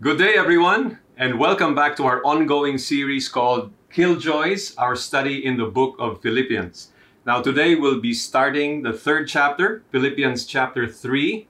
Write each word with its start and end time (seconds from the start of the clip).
Good 0.00 0.18
day, 0.18 0.34
everyone, 0.36 1.00
and 1.16 1.40
welcome 1.40 1.74
back 1.74 1.96
to 1.96 2.04
our 2.04 2.24
ongoing 2.24 2.78
series 2.78 3.28
called 3.28 3.72
Killjoys, 3.92 4.76
our 4.78 4.94
study 4.94 5.44
in 5.44 5.56
the 5.56 5.64
book 5.64 5.96
of 5.98 6.22
Philippians. 6.22 6.92
Now, 7.26 7.42
today 7.42 7.74
we'll 7.74 8.00
be 8.00 8.14
starting 8.14 8.82
the 8.82 8.92
third 8.92 9.26
chapter, 9.26 9.82
Philippians 9.90 10.46
chapter 10.46 10.86
3. 10.86 11.48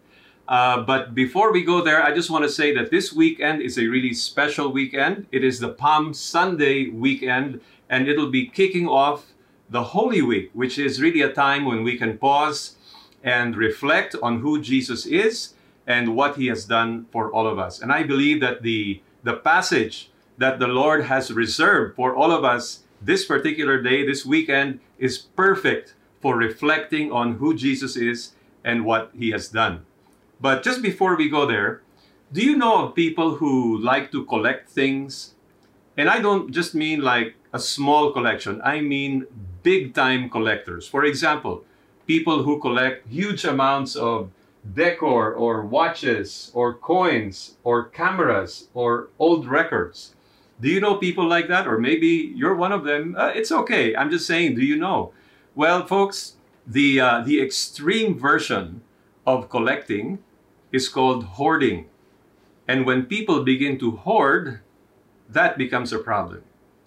Uh, 0.49 0.81
but 0.81 1.15
before 1.15 1.53
we 1.53 1.63
go 1.63 1.83
there, 1.83 2.03
I 2.03 2.15
just 2.15 2.31
want 2.31 2.43
to 2.43 2.49
say 2.49 2.75
that 2.75 2.91
this 2.91 3.13
weekend 3.13 3.61
is 3.61 3.77
a 3.77 3.87
really 3.87 4.15
special 4.15 4.73
weekend. 4.73 5.27
It 5.31 5.45
is 5.45 5.61
the 5.61 5.69
Palm 5.69 6.15
Sunday 6.15 6.89
weekend, 6.89 7.61
and 7.91 8.09
it'll 8.09 8.31
be 8.31 8.47
kicking 8.47 8.89
off 8.89 9.27
the 9.69 9.83
Holy 9.83 10.23
Week, 10.23 10.49
which 10.55 10.79
is 10.79 11.03
really 11.03 11.21
a 11.21 11.31
time 11.31 11.67
when 11.67 11.83
we 11.83 11.99
can 11.99 12.17
pause 12.17 12.77
and 13.23 13.59
reflect 13.59 14.17
on 14.23 14.41
who 14.41 14.59
Jesus 14.59 15.05
is 15.05 15.53
and 15.89 16.15
what 16.15 16.37
he 16.37 16.47
has 16.47 16.67
done 16.67 17.07
for 17.11 17.33
all 17.33 17.47
of 17.49 17.59
us. 17.59 17.81
And 17.81 17.91
I 17.91 18.03
believe 18.05 18.41
that 18.43 18.63
the, 18.63 19.03
the 19.25 19.35
passage 19.35 20.11
that 20.37 20.61
the 20.61 20.69
Lord 20.69 21.07
has 21.07 21.33
reserved 21.33 21.97
for 21.97 22.15
all 22.15 22.31
of 22.31 22.45
us 22.45 22.85
this 23.01 23.25
particular 23.25 23.81
day, 23.81 24.07
this 24.07 24.25
weekend, 24.27 24.81
is 24.99 25.17
perfect 25.17 25.95
for 26.21 26.37
reflecting 26.37 27.11
on 27.11 27.37
who 27.37 27.55
Jesus 27.57 27.97
is 27.97 28.33
and 28.63 28.85
what 28.85 29.11
he 29.19 29.31
has 29.31 29.49
done. 29.49 29.87
But 30.41 30.63
just 30.63 30.83
before 30.83 31.17
we 31.17 31.31
go 31.31 31.47
there, 31.47 31.81
do 32.33 32.43
you 32.43 32.57
know 32.57 32.85
of 32.85 32.95
people 32.95 33.37
who 33.37 33.79
like 33.79 34.13
to 34.13 34.27
collect 34.27 34.69
things? 34.69 35.35
And 35.97 36.11
I 36.11 36.21
don't 36.21 36.53
just 36.53 36.75
mean 36.75 37.01
like 37.01 37.35
a 37.55 37.59
small 37.59 38.13
collection, 38.13 38.61
I 38.63 38.83
mean 38.83 39.27
big 39.63 39.95
time 39.95 40.29
collectors. 40.29 40.87
For 40.87 41.05
example, 41.05 41.65
people 42.07 42.43
who 42.43 42.61
collect 42.61 43.09
huge 43.09 43.45
amounts 43.45 43.97
of 43.97 44.31
decor 44.75 45.33
or 45.33 45.65
watches 45.65 46.51
or 46.55 46.75
coins 46.75 47.57
or 47.65 47.85
cameras 47.85 48.69
or 48.75 49.09
old 49.19 49.47
records. 49.47 50.15
Do 50.61 50.69
you 50.69 50.81
know 50.81 50.97
people 50.97 51.27
like 51.27 51.49
that? 51.49 51.67
Or 51.67 51.79
maybe 51.79 52.33
you're 52.35 52.55
one 52.55 52.73
of 52.73 52.85
them. 52.85 53.15
Uh, 53.17 53.29
it's 53.35 53.53
okay. 53.53 53.95
I'm 53.95 54.11
just 54.11 54.27
saying, 54.27 54.57
do 54.57 54.65
you 54.65 54.77
know? 54.77 55.13
Well, 55.55 55.87
folks, 55.87 56.35
the, 56.67 57.01
uh, 57.01 57.21
the 57.23 57.41
extreme 57.41 58.19
version 58.19 58.83
of 59.27 59.49
collecting 59.49 60.19
is 60.73 60.89
called 60.89 61.25
hoarding. 61.39 61.87
And 62.67 62.85
when 62.85 63.07
people 63.07 63.45
begin 63.45 63.79
to 63.79 63.93
hoard, 63.93 64.61
that 65.29 65.57
becomes 65.57 65.93
a 65.93 65.99
problem, 65.99 66.43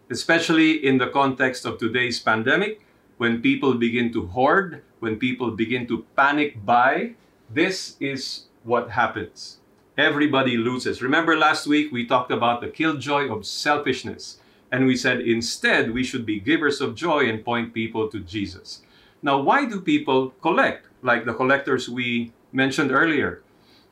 especially 0.10 0.86
in 0.86 0.98
the 0.98 1.08
context 1.08 1.66
of 1.66 1.78
today's 1.78 2.20
pandemic, 2.20 2.82
when 3.17 3.42
people 3.42 3.76
begin 3.76 4.12
to 4.14 4.28
hoard, 4.28 4.82
when 5.00 5.17
people 5.17 5.52
begin 5.52 5.88
to 5.88 6.06
panic 6.16 6.66
buy, 6.66 7.14
this 7.54 7.98
is 8.00 8.46
what 8.64 8.92
happens. 8.92 9.58
Everybody 9.98 10.58
loses. 10.58 11.02
Remember 11.02 11.38
last 11.38 11.68
week 11.68 11.92
we 11.92 12.06
talked 12.06 12.32
about 12.32 12.62
the 12.62 12.70
killjoy 12.70 13.30
of 13.30 13.46
selfishness. 13.46 14.38
And 14.72 14.86
we 14.86 14.96
said 14.96 15.20
instead 15.22 15.92
we 15.92 16.04
should 16.04 16.26
be 16.26 16.40
givers 16.40 16.80
of 16.80 16.96
joy 16.96 17.28
and 17.28 17.44
point 17.44 17.74
people 17.74 18.08
to 18.10 18.20
Jesus. 18.20 18.84
Now, 19.22 19.40
why 19.40 19.66
do 19.66 19.82
people 19.82 20.30
collect? 20.42 20.88
Like 21.02 21.26
the 21.26 21.34
collectors 21.34 21.90
we 21.90 22.32
mentioned 22.52 22.92
earlier. 22.92 23.44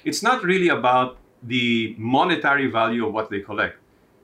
It's 0.05 0.23
not 0.23 0.43
really 0.43 0.69
about 0.69 1.17
the 1.43 1.95
monetary 1.97 2.67
value 2.67 3.05
of 3.05 3.13
what 3.13 3.29
they 3.29 3.41
collect. 3.41 3.77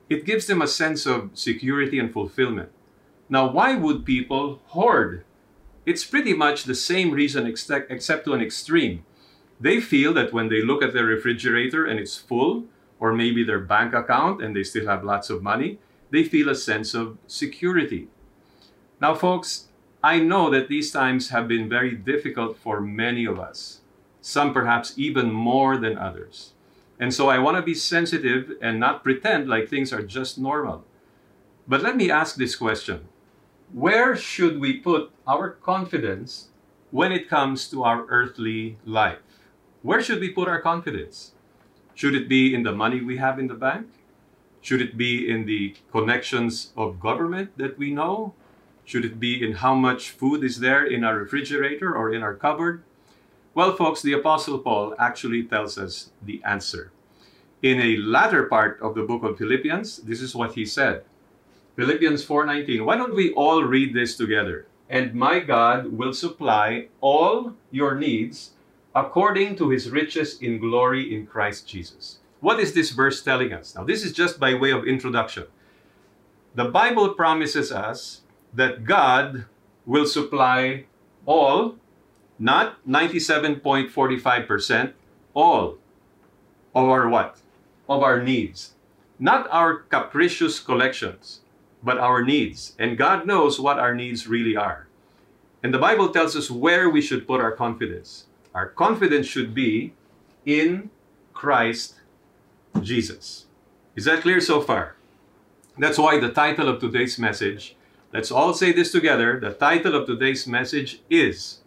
It 0.10 0.26
gives 0.26 0.48
them 0.48 0.62
a 0.62 0.68
sense 0.68 1.06
of 1.06 1.32
security 1.34 2.00
and 2.00 2.12
fulfillment. 2.12 2.70
Now, 3.28 3.50
why 3.52 3.76
would 3.76 4.06
people 4.06 4.62
hoard? 4.68 5.26
It's 5.86 6.06
pretty 6.06 6.34
much 6.34 6.64
the 6.64 6.76
same 6.76 7.12
reason 7.12 7.46
except 7.46 8.26
to 8.26 8.34
an 8.34 8.42
extreme. 8.42 9.04
They 9.60 9.80
feel 9.80 10.14
that 10.14 10.34
when 10.34 10.50
they 10.50 10.62
look 10.62 10.84
at 10.84 10.94
their 10.94 11.06
refrigerator 11.06 11.86
and 11.86 12.00
it's 12.00 12.18
full, 12.18 12.66
or 13.00 13.14
maybe 13.14 13.44
their 13.44 13.60
bank 13.60 13.94
account 13.94 14.42
and 14.42 14.56
they 14.56 14.64
still 14.64 14.88
have 14.88 15.04
lots 15.04 15.30
of 15.30 15.44
money, 15.44 15.80
they 16.12 16.24
feel 16.24 16.50
a 16.50 16.56
sense 16.56 16.94
of 16.94 17.18
security. 17.28 18.08
Now, 19.02 19.16
folks, 19.16 19.68
I 20.04 20.20
know 20.20 20.50
that 20.52 20.70
these 20.70 20.92
times 20.92 21.30
have 21.30 21.48
been 21.48 21.68
very 21.68 21.96
difficult 21.96 22.58
for 22.58 22.80
many 22.80 23.26
of 23.26 23.40
us, 23.40 23.82
some 24.22 24.54
perhaps 24.54 24.94
even 24.98 25.32
more 25.32 25.78
than 25.78 25.98
others. 25.98 26.54
And 27.00 27.14
so 27.14 27.28
I 27.28 27.40
want 27.40 27.58
to 27.58 27.64
be 27.64 27.74
sensitive 27.74 28.54
and 28.62 28.80
not 28.80 29.04
pretend 29.04 29.50
like 29.50 29.68
things 29.68 29.92
are 29.92 30.04
just 30.04 30.38
normal. 30.38 30.86
But 31.68 31.82
let 31.82 31.98
me 31.98 32.12
ask 32.12 32.36
this 32.36 32.56
question 32.56 33.08
Where 33.74 34.16
should 34.16 34.60
we 34.60 34.78
put 34.78 35.12
our 35.28 35.50
confidence 35.50 36.50
when 36.92 37.12
it 37.12 37.28
comes 37.28 37.68
to 37.70 37.84
our 37.84 38.06
earthly 38.08 38.78
life? 38.86 39.25
Where 39.86 40.02
should 40.02 40.20
we 40.20 40.30
put 40.30 40.48
our 40.48 40.62
confidence? 40.62 41.34
Should 41.94 42.16
it 42.16 42.28
be 42.28 42.56
in 42.56 42.64
the 42.64 42.72
money 42.72 43.02
we 43.02 43.18
have 43.18 43.38
in 43.38 43.46
the 43.46 43.54
bank? 43.54 43.86
Should 44.62 44.82
it 44.82 44.98
be 44.98 45.30
in 45.30 45.46
the 45.46 45.76
connections 45.92 46.74
of 46.76 47.00
government 47.00 47.52
that 47.58 47.78
we 47.78 47.92
know? 47.92 48.34
Should 48.84 49.06
it 49.06 49.20
be 49.20 49.46
in 49.46 49.62
how 49.62 49.76
much 49.76 50.10
food 50.10 50.44
is 50.44 50.60
there 50.60 50.84
in 50.84 51.04
our 51.04 51.16
refrigerator 51.20 51.96
or 51.96 52.12
in 52.12 52.24
our 52.24 52.34
cupboard? 52.34 52.82
Well, 53.54 53.76
folks, 53.76 54.02
the 54.02 54.14
Apostle 54.14 54.58
Paul 54.58 54.96
actually 54.98 55.44
tells 55.44 55.78
us 55.78 56.10
the 56.20 56.42
answer. 56.44 56.92
In 57.62 57.80
a 57.80 57.98
latter 57.98 58.46
part 58.50 58.82
of 58.82 58.96
the 58.96 59.04
book 59.04 59.22
of 59.22 59.38
Philippians, 59.38 59.98
this 59.98 60.20
is 60.20 60.34
what 60.34 60.56
he 60.56 60.66
said. 60.66 61.04
Philippians 61.76 62.26
4:19. 62.26 62.86
Why 62.86 62.98
don't 62.98 63.14
we 63.14 63.34
all 63.34 63.64
read 63.64 63.94
this 63.94 64.18
together? 64.18 64.66
And 64.90 65.14
my 65.14 65.42
God 65.42 65.94
will 65.94 66.14
supply 66.14 66.90
all 67.02 67.54
your 67.70 67.94
needs 67.94 68.55
according 68.96 69.58
to 69.58 69.70
his 69.70 69.92
riches 69.92 70.42
in 70.42 70.58
glory 70.58 71.14
in 71.14 71.28
Christ 71.28 71.68
Jesus. 71.68 72.20
What 72.40 72.62
is 72.62 72.74
this 72.74 72.92
verse 72.92 73.22
telling 73.22 73.52
us? 73.52 73.76
Now, 73.76 73.84
this 73.84 74.04
is 74.04 74.14
just 74.14 74.40
by 74.40 74.54
way 74.54 74.72
of 74.72 74.88
introduction. 74.88 75.48
The 76.56 76.66
Bible 76.66 77.14
promises 77.14 77.72
us 77.72 78.22
that 78.54 78.86
God 78.86 79.46
will 79.86 80.06
supply 80.06 80.86
all, 81.26 81.76
not 82.40 82.78
97.45%, 82.88 84.94
all 85.34 85.78
of 86.74 86.88
our 86.88 87.10
what? 87.10 87.38
Of 87.90 88.02
our 88.02 88.24
needs. 88.24 88.76
Not 89.20 89.50
our 89.52 89.80
capricious 89.80 90.60
collections, 90.60 91.42
but 91.84 91.98
our 91.98 92.24
needs. 92.24 92.74
And 92.80 92.98
God 92.98 93.28
knows 93.28 93.60
what 93.60 93.80
our 93.80 93.94
needs 93.94 94.28
really 94.28 94.56
are. 94.56 94.88
And 95.62 95.74
the 95.74 95.80
Bible 95.80 96.10
tells 96.10 96.36
us 96.36 96.50
where 96.50 96.90
we 96.90 97.02
should 97.02 97.28
put 97.28 97.42
our 97.42 97.52
confidence. 97.52 98.25
Our 98.56 98.68
confidence 98.70 99.28
should 99.28 99.54
be 99.54 99.94
in 100.46 100.90
Christ 101.34 101.96
Jesus. 102.80 103.48
Is 103.98 104.06
that 104.06 104.22
clear 104.22 104.40
so 104.40 104.62
far? 104.62 104.96
That's 105.78 105.98
why 105.98 106.22
the 106.22 106.32
title 106.32 106.70
of 106.70 106.80
today's 106.80 107.20
message, 107.20 107.76
let's 108.14 108.32
all 108.32 108.54
say 108.54 108.72
this 108.72 108.94
together. 108.94 109.42
The 109.42 109.52
title 109.52 109.94
of 109.94 110.08
today's 110.08 110.48
message 110.48 111.02
is 111.10 111.60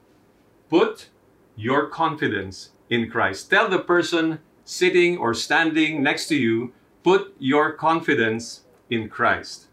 Put 0.71 1.11
Your 1.57 1.89
Confidence 1.89 2.71
in 2.89 3.11
Christ. 3.11 3.51
Tell 3.51 3.69
the 3.69 3.81
person 3.81 4.39
sitting 4.65 5.19
or 5.19 5.35
standing 5.35 6.03
next 6.03 6.27
to 6.29 6.37
you, 6.37 6.73
put 7.05 7.37
your 7.39 7.73
confidence 7.73 8.63
in 8.89 9.11
Christ. 9.11 9.67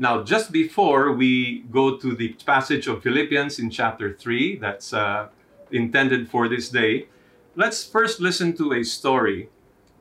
Now, 0.00 0.24
just 0.24 0.50
before 0.50 1.12
we 1.12 1.60
go 1.70 1.96
to 1.96 2.16
the 2.16 2.30
passage 2.44 2.88
of 2.88 3.04
Philippians 3.04 3.60
in 3.60 3.70
chapter 3.70 4.12
3, 4.12 4.56
that's 4.56 4.92
uh, 4.92 5.28
intended 5.70 6.28
for 6.28 6.48
this 6.48 6.68
day, 6.68 7.08
let's 7.56 7.84
first 7.84 8.20
listen 8.20 8.56
to 8.56 8.72
a 8.72 8.84
story 8.84 9.48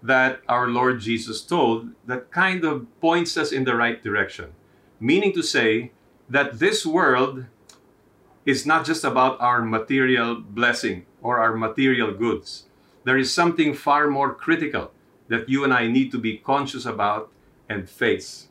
that 0.01 0.41
our 0.49 0.67
Lord 0.67 0.99
Jesus 0.99 1.41
told 1.41 1.89
that 2.05 2.31
kind 2.31 2.65
of 2.65 2.87
points 2.99 3.37
us 3.37 3.51
in 3.51 3.63
the 3.63 3.75
right 3.75 4.03
direction. 4.03 4.51
Meaning 4.99 5.33
to 5.33 5.41
say 5.41 5.91
that 6.29 6.59
this 6.59 6.85
world 6.85 7.45
is 8.45 8.65
not 8.65 8.85
just 8.85 9.03
about 9.03 9.39
our 9.39 9.61
material 9.61 10.35
blessing 10.35 11.05
or 11.21 11.39
our 11.39 11.55
material 11.55 12.11
goods. 12.11 12.65
There 13.05 13.17
is 13.17 13.33
something 13.33 13.73
far 13.73 14.09
more 14.09 14.33
critical 14.33 14.91
that 15.29 15.47
you 15.47 15.63
and 15.63 15.73
I 15.73 15.87
need 15.87 16.11
to 16.11 16.17
be 16.17 16.37
conscious 16.37 16.85
about 16.85 17.31
and 17.69 17.89
face. 17.89 18.47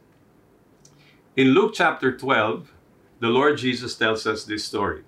In 1.36 1.48
Luke 1.48 1.72
chapter 1.74 2.16
12, 2.16 2.72
the 3.20 3.28
Lord 3.28 3.58
Jesus 3.58 3.94
tells 3.94 4.26
us 4.26 4.44
this 4.44 4.64
story. 4.64 5.02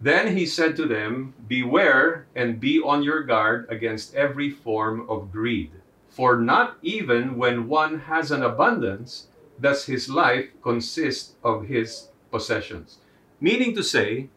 Then 0.00 0.36
he 0.36 0.46
said 0.46 0.76
to 0.76 0.86
them, 0.86 1.34
Beware 1.48 2.26
and 2.34 2.60
be 2.60 2.80
on 2.80 3.02
your 3.02 3.22
guard 3.22 3.66
against 3.68 4.14
every 4.14 4.50
form 4.50 5.08
of 5.08 5.32
greed. 5.32 5.72
For 6.08 6.36
not 6.36 6.76
even 6.82 7.36
when 7.36 7.68
one 7.68 8.00
has 8.00 8.30
an 8.30 8.42
abundance 8.42 9.26
does 9.60 9.86
his 9.86 10.08
life 10.08 10.50
consist 10.62 11.34
of 11.42 11.66
his 11.66 12.08
possessions. 12.30 12.98
Meaning 13.40 13.74
to 13.74 13.82
say, 13.82 14.28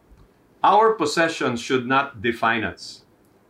our 0.64 0.94
possessions 0.94 1.60
should 1.60 1.86
not 1.86 2.22
define 2.22 2.64
us. 2.64 3.02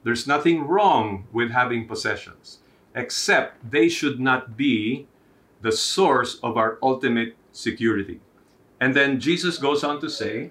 There's 0.03 0.27
nothing 0.27 0.67
wrong 0.67 1.27
with 1.33 1.51
having 1.51 1.87
possessions, 1.87 2.59
except 2.95 3.71
they 3.71 3.89
should 3.89 4.19
not 4.19 4.57
be 4.57 5.07
the 5.61 5.73
source 5.73 6.41
of 6.43 6.57
our 6.57 6.79
ultimate 6.83 7.37
security. 7.53 8.21
And 8.81 8.97
then 8.97 9.21
Jesus 9.21 9.59
goes 9.59 9.85
on 9.85 10.01
to 10.01 10.11
say, 10.11 10.51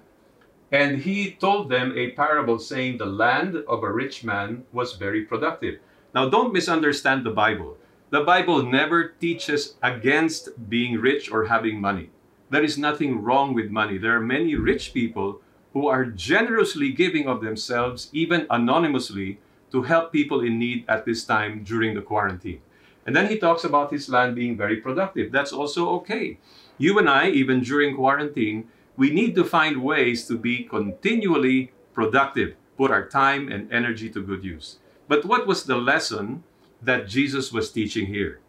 and 0.72 1.02
he 1.02 1.32
told 1.32 1.68
them 1.68 1.92
a 1.94 2.12
parable 2.12 2.58
saying, 2.58 2.96
The 2.96 3.06
land 3.06 3.56
of 3.68 3.84
a 3.84 3.92
rich 3.92 4.24
man 4.24 4.64
was 4.72 4.94
very 4.94 5.22
productive. 5.22 5.78
Now, 6.14 6.30
don't 6.30 6.52
misunderstand 6.52 7.24
the 7.24 7.30
Bible. 7.30 7.76
The 8.08 8.24
Bible 8.24 8.62
never 8.62 9.08
teaches 9.08 9.76
against 9.82 10.68
being 10.68 10.98
rich 10.98 11.30
or 11.30 11.46
having 11.46 11.80
money. 11.80 12.10
There 12.50 12.64
is 12.64 12.78
nothing 12.78 13.22
wrong 13.22 13.54
with 13.54 13.70
money. 13.70 13.98
There 13.98 14.16
are 14.16 14.20
many 14.20 14.54
rich 14.54 14.92
people 14.92 15.40
who 15.72 15.86
are 15.88 16.04
generously 16.04 16.92
giving 16.92 17.26
of 17.26 17.40
themselves, 17.40 18.10
even 18.12 18.46
anonymously, 18.50 19.38
to 19.72 19.82
help 19.82 20.12
people 20.12 20.40
in 20.40 20.58
need 20.58 20.84
at 20.88 21.04
this 21.04 21.24
time 21.24 21.64
during 21.64 21.94
the 21.94 22.02
quarantine. 22.02 22.60
And 23.06 23.16
then 23.16 23.28
he 23.28 23.38
talks 23.38 23.64
about 23.64 23.90
his 23.90 24.08
land 24.08 24.36
being 24.36 24.56
very 24.56 24.76
productive. 24.76 25.32
That's 25.32 25.52
also 25.52 25.88
okay. 26.00 26.38
You 26.78 26.98
and 26.98 27.08
I, 27.08 27.28
even 27.30 27.60
during 27.60 27.96
quarantine, 27.96 28.68
we 28.96 29.10
need 29.10 29.34
to 29.34 29.44
find 29.44 29.82
ways 29.82 30.26
to 30.26 30.36
be 30.36 30.64
continually 30.64 31.72
productive, 31.94 32.54
put 32.76 32.90
our 32.90 33.08
time 33.08 33.50
and 33.50 33.72
energy 33.72 34.10
to 34.10 34.22
good 34.22 34.44
use. 34.44 34.78
But 35.08 35.24
what 35.24 35.46
was 35.46 35.64
the 35.64 35.76
lesson 35.76 36.44
that 36.80 37.08
Jesus 37.08 37.52
was 37.52 37.72
teaching 37.72 38.06
here? 38.06 38.40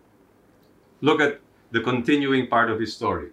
Look 1.02 1.22
at 1.22 1.40
the 1.72 1.82
continuing 1.82 2.48
part 2.48 2.70
of 2.70 2.80
his 2.80 2.96
story. 2.96 3.30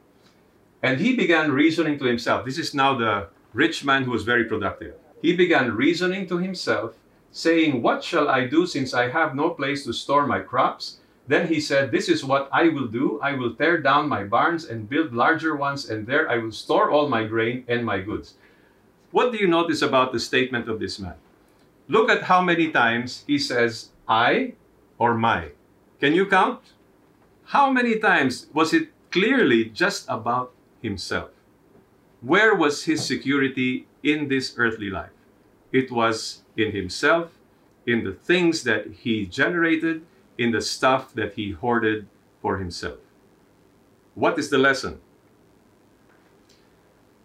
And 0.83 1.01
he 1.01 1.15
began 1.15 1.53
reasoning 1.53 1.99
to 1.99 2.07
himself. 2.07 2.45
This 2.45 2.59
is 2.59 2.75
now 2.75 2.97
the 2.97 3.29
rich 3.53 3.85
man 3.85 4.05
who 4.05 4.11
was 4.12 4.25
very 4.25 4.45
productive. 4.45 4.95
He 5.21 5.37
began 5.37 5.77
reasoning 5.77 6.27
to 6.29 6.39
himself, 6.39 6.97
saying, 7.31 7.83
What 7.83 8.03
shall 8.03 8.29
I 8.29 8.47
do 8.47 8.67
since 8.67 8.95
I 8.95 9.11
have 9.11 9.35
no 9.35 9.51
place 9.51 9.85
to 9.85 9.93
store 9.93 10.27
my 10.27 10.41
crops? 10.41 11.00
Then 11.31 11.47
he 11.47 11.61
said, 11.61 11.93
This 11.93 12.09
is 12.09 12.25
what 12.25 12.49
I 12.50 12.71
will 12.71 12.88
do. 12.88 13.21
I 13.23 13.35
will 13.35 13.55
tear 13.55 13.79
down 13.79 14.09
my 14.09 14.25
barns 14.25 14.65
and 14.65 14.91
build 14.91 15.15
larger 15.15 15.55
ones, 15.55 15.88
and 15.88 16.05
there 16.05 16.29
I 16.29 16.38
will 16.38 16.50
store 16.50 16.91
all 16.91 17.09
my 17.09 17.23
grain 17.23 17.62
and 17.69 17.87
my 17.87 18.00
goods. 18.00 18.35
What 19.12 19.31
do 19.31 19.38
you 19.38 19.47
notice 19.47 19.81
about 19.81 20.11
the 20.11 20.19
statement 20.19 20.69
of 20.69 20.81
this 20.81 20.99
man? 20.99 21.15
Look 21.87 22.11
at 22.11 22.25
how 22.25 22.43
many 22.43 22.73
times 22.73 23.23
he 23.29 23.38
says, 23.38 23.91
I 24.09 24.55
or 24.99 25.15
my. 25.15 25.55
Can 26.00 26.15
you 26.15 26.27
count? 26.27 26.75
How 27.55 27.71
many 27.71 28.00
times 28.00 28.49
was 28.53 28.75
it 28.75 28.91
clearly 29.12 29.67
just 29.67 30.06
about 30.09 30.50
himself? 30.83 31.31
Where 32.23 32.56
was 32.56 32.91
his 32.91 33.06
security 33.06 33.87
in 34.03 34.26
this 34.26 34.55
earthly 34.59 34.91
life? 34.91 35.15
It 35.71 35.93
was 35.93 36.43
in 36.56 36.73
himself, 36.73 37.31
in 37.87 38.03
the 38.03 38.19
things 38.19 38.65
that 38.65 39.06
he 39.06 39.26
generated, 39.26 40.03
in 40.41 40.53
the 40.53 40.63
stuff 40.63 41.13
that 41.13 41.35
he 41.35 41.53
hoarded 41.53 42.09
for 42.41 42.57
himself. 42.57 42.97
What 44.15 44.39
is 44.39 44.49
the 44.49 44.57
lesson? 44.57 44.99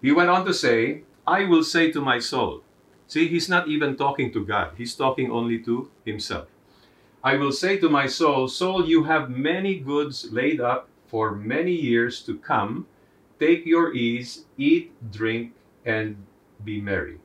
He 0.01 0.11
went 0.11 0.29
on 0.29 0.43
to 0.45 0.53
say, 0.53 1.03
I 1.25 1.45
will 1.45 1.63
say 1.63 1.91
to 1.93 2.01
my 2.01 2.19
soul. 2.19 2.61
See, 3.07 3.29
he's 3.29 3.47
not 3.47 3.69
even 3.69 3.95
talking 3.95 4.33
to 4.33 4.43
God, 4.43 4.73
he's 4.77 4.95
talking 4.95 5.31
only 5.31 5.59
to 5.63 5.89
himself. 6.03 6.47
I 7.23 7.37
will 7.37 7.53
say 7.53 7.77
to 7.77 7.89
my 7.89 8.05
soul, 8.05 8.49
Soul, 8.49 8.85
you 8.85 9.05
have 9.05 9.29
many 9.29 9.79
goods 9.79 10.27
laid 10.31 10.59
up 10.59 10.89
for 11.07 11.31
many 11.31 11.71
years 11.71 12.21
to 12.23 12.37
come. 12.37 12.85
Take 13.39 13.65
your 13.65 13.93
ease, 13.93 14.43
eat, 14.57 14.91
drink, 15.11 15.53
and 15.85 16.17
be 16.63 16.81
merry. 16.81 17.17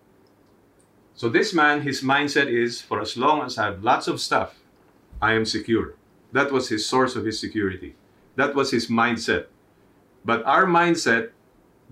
So, 1.15 1.29
this 1.29 1.53
man, 1.53 1.83
his 1.83 2.01
mindset 2.03 2.47
is 2.47 2.81
for 2.81 3.01
as 3.01 3.17
long 3.17 3.43
as 3.43 3.59
I 3.59 3.67
have 3.67 3.85
lots 3.85 4.09
of 4.09 4.21
stuff, 4.21 4.61
I 5.21 5.35
am 5.35 5.45
secure. 5.45 5.95
That 6.33 6.53
was 6.53 6.69
his 6.69 6.87
source 6.87 7.17
of 7.17 7.25
his 7.25 7.39
security. 7.39 7.95
That 8.37 8.55
was 8.55 8.71
his 8.71 8.89
mindset. 8.89 9.47
But 10.25 10.45
our 10.45 10.65
mindset 10.65 11.31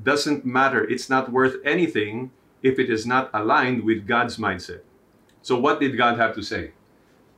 doesn't 0.03 0.45
matter. 0.47 0.85
It's 0.85 1.11
not 1.11 1.33
worth 1.33 1.57
anything 1.65 2.31
if 2.63 2.79
it 2.79 2.91
is 2.91 3.07
not 3.07 3.31
aligned 3.35 3.83
with 3.85 4.07
God's 4.07 4.37
mindset. 4.37 4.81
So, 5.43 5.59
what 5.59 5.81
did 5.81 5.97
God 5.97 6.19
have 6.19 6.35
to 6.35 6.43
say? 6.43 6.73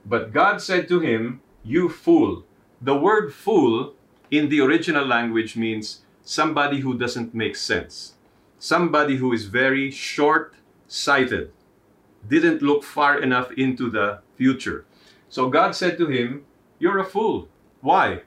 But 0.05 0.33
God 0.33 0.61
said 0.61 0.89
to 0.89 1.01
him, 1.01 1.41
You 1.63 1.89
fool. 1.89 2.45
The 2.81 2.97
word 2.97 3.35
fool 3.35 3.95
in 4.31 4.49
the 4.49 4.61
original 4.61 5.05
language 5.05 5.57
means 5.57 6.03
somebody 6.23 6.81
who 6.81 6.97
doesn't 6.97 7.35
make 7.35 7.57
sense, 7.57 8.15
somebody 8.59 9.17
who 9.17 9.33
is 9.33 9.47
very 9.47 9.91
short 9.91 10.55
sighted, 10.89 11.53
didn't 12.27 12.63
look 12.63 12.85
far 12.85 13.19
enough 13.21 13.53
into 13.53 13.91
the 13.91 14.21
future. 14.37 14.85
So 15.31 15.49
God 15.49 15.77
said 15.77 15.97
to 15.99 16.09
him, 16.09 16.45
You're 16.79 16.99
a 16.99 17.05
fool. 17.05 17.49
Why? 17.81 18.23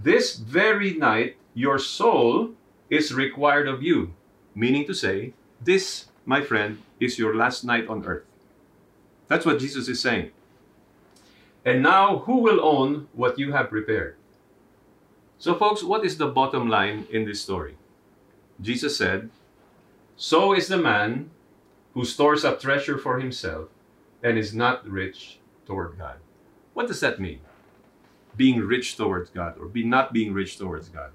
This 0.00 0.36
very 0.36 0.94
night, 0.94 1.36
your 1.54 1.78
soul 1.78 2.52
is 2.88 3.12
required 3.12 3.66
of 3.66 3.82
you. 3.82 4.14
Meaning 4.54 4.86
to 4.86 4.94
say, 4.94 5.32
this, 5.60 6.06
my 6.24 6.42
friend, 6.42 6.78
is 7.00 7.18
your 7.18 7.34
last 7.34 7.64
night 7.64 7.88
on 7.88 8.04
earth. 8.04 8.24
That's 9.26 9.46
what 9.46 9.58
Jesus 9.58 9.88
is 9.88 10.00
saying. 10.00 10.30
And 11.64 11.82
now, 11.82 12.18
who 12.18 12.38
will 12.38 12.64
own 12.64 13.08
what 13.12 13.38
you 13.38 13.52
have 13.52 13.70
prepared? 13.70 14.16
So, 15.38 15.54
folks, 15.54 15.82
what 15.82 16.04
is 16.04 16.18
the 16.18 16.28
bottom 16.28 16.68
line 16.68 17.06
in 17.10 17.24
this 17.24 17.40
story? 17.40 17.76
Jesus 18.60 18.96
said, 18.96 19.30
So 20.16 20.52
is 20.52 20.68
the 20.68 20.78
man 20.78 21.30
who 21.94 22.04
stores 22.04 22.44
up 22.44 22.60
treasure 22.60 22.98
for 22.98 23.18
himself 23.18 23.68
and 24.22 24.38
is 24.38 24.54
not 24.54 24.88
rich 24.88 25.38
toward 25.68 25.98
God. 25.98 26.16
What 26.72 26.88
does 26.88 27.00
that 27.00 27.20
mean? 27.20 27.40
Being 28.36 28.60
rich 28.60 28.96
towards 28.96 29.30
God 29.30 29.56
or 29.60 29.66
be 29.66 29.84
not 29.84 30.12
being 30.12 30.32
rich 30.32 30.58
towards 30.58 30.88
God. 30.88 31.10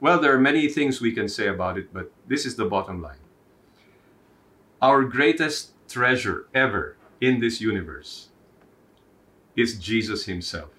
Well, 0.00 0.18
there 0.18 0.34
are 0.34 0.40
many 0.40 0.66
things 0.68 1.00
we 1.00 1.12
can 1.12 1.28
say 1.28 1.46
about 1.46 1.76
it, 1.76 1.92
but 1.92 2.10
this 2.26 2.46
is 2.46 2.56
the 2.56 2.64
bottom 2.64 3.02
line. 3.02 3.22
Our 4.80 5.04
greatest 5.04 5.72
treasure 5.88 6.46
ever 6.54 6.96
in 7.20 7.40
this 7.40 7.60
universe 7.60 8.30
is 9.54 9.78
Jesus 9.78 10.24
Himself. 10.24 10.70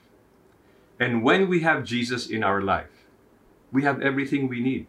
And 0.99 1.23
when 1.23 1.47
we 1.47 1.59
have 1.59 1.83
Jesus 1.83 2.27
in 2.27 2.43
our 2.43 2.61
life, 2.61 3.05
we 3.71 3.83
have 3.83 4.01
everything 4.01 4.47
we 4.47 4.61
need. 4.61 4.87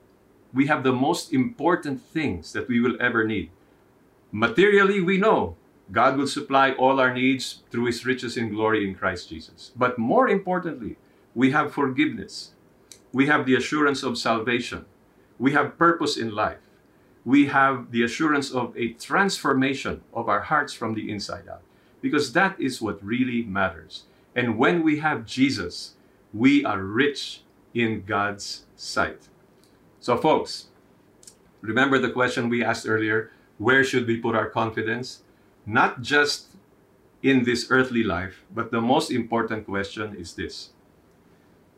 We 0.54 0.66
have 0.68 0.82
the 0.82 0.92
most 0.92 1.32
important 1.32 2.00
things 2.00 2.52
that 2.52 2.68
we 2.68 2.80
will 2.80 2.96
ever 3.00 3.24
need. 3.24 3.50
Materially, 4.30 5.00
we 5.00 5.18
know 5.18 5.56
God 5.92 6.16
will 6.16 6.26
supply 6.26 6.72
all 6.72 6.98
our 6.98 7.12
needs 7.12 7.62
through 7.70 7.84
His 7.84 8.06
riches 8.06 8.36
in 8.36 8.48
glory 8.48 8.88
in 8.88 8.94
Christ 8.94 9.28
Jesus. 9.28 9.72
But 9.76 9.98
more 9.98 10.28
importantly, 10.28 10.96
we 11.34 11.50
have 11.50 11.72
forgiveness. 11.72 12.52
We 13.12 13.26
have 13.26 13.44
the 13.44 13.54
assurance 13.54 14.02
of 14.02 14.16
salvation. 14.16 14.86
We 15.38 15.52
have 15.52 15.78
purpose 15.78 16.16
in 16.16 16.34
life. 16.34 16.58
We 17.24 17.46
have 17.46 17.90
the 17.90 18.02
assurance 18.02 18.50
of 18.50 18.76
a 18.76 18.94
transformation 18.94 20.02
of 20.14 20.28
our 20.28 20.40
hearts 20.40 20.72
from 20.72 20.94
the 20.94 21.10
inside 21.10 21.46
out. 21.48 21.62
Because 22.00 22.32
that 22.32 22.60
is 22.60 22.82
what 22.82 23.04
really 23.04 23.42
matters. 23.42 24.04
And 24.34 24.58
when 24.58 24.82
we 24.82 24.98
have 24.98 25.26
Jesus, 25.26 25.94
we 26.32 26.64
are 26.64 26.82
rich 26.82 27.42
in 27.74 28.04
God's 28.04 28.64
sight. 28.76 29.28
So, 30.00 30.16
folks, 30.16 30.68
remember 31.60 31.98
the 31.98 32.10
question 32.10 32.48
we 32.48 32.64
asked 32.64 32.88
earlier 32.88 33.30
where 33.58 33.84
should 33.84 34.06
we 34.06 34.16
put 34.16 34.34
our 34.34 34.48
confidence? 34.48 35.22
Not 35.66 36.02
just 36.02 36.56
in 37.22 37.44
this 37.44 37.66
earthly 37.70 38.02
life, 38.02 38.44
but 38.52 38.70
the 38.70 38.80
most 38.80 39.10
important 39.10 39.66
question 39.66 40.16
is 40.16 40.34
this 40.34 40.70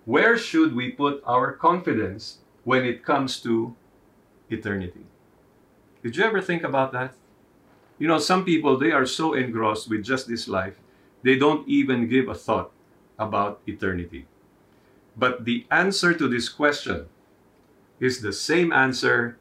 Where 0.04 0.38
should 0.38 0.74
we 0.74 0.90
put 0.90 1.22
our 1.26 1.52
confidence 1.52 2.38
when 2.64 2.84
it 2.84 3.04
comes 3.04 3.40
to 3.40 3.76
eternity? 4.50 5.06
Did 6.02 6.16
you 6.16 6.24
ever 6.24 6.40
think 6.40 6.62
about 6.64 6.92
that? 6.92 7.14
You 7.98 8.08
know, 8.08 8.18
some 8.18 8.44
people, 8.44 8.76
they 8.76 8.90
are 8.90 9.06
so 9.06 9.34
engrossed 9.34 9.88
with 9.88 10.04
just 10.04 10.28
this 10.28 10.48
life, 10.48 10.80
they 11.22 11.36
don't 11.36 11.66
even 11.68 12.08
give 12.08 12.28
a 12.28 12.34
thought 12.34 12.70
about 13.18 13.60
eternity. 13.66 14.26
But 15.16 15.44
the 15.44 15.66
answer 15.70 16.12
to 16.12 16.28
this 16.28 16.48
question 16.48 17.06
is 18.00 18.20
the 18.20 18.32
same 18.32 18.72
answer 18.72 19.38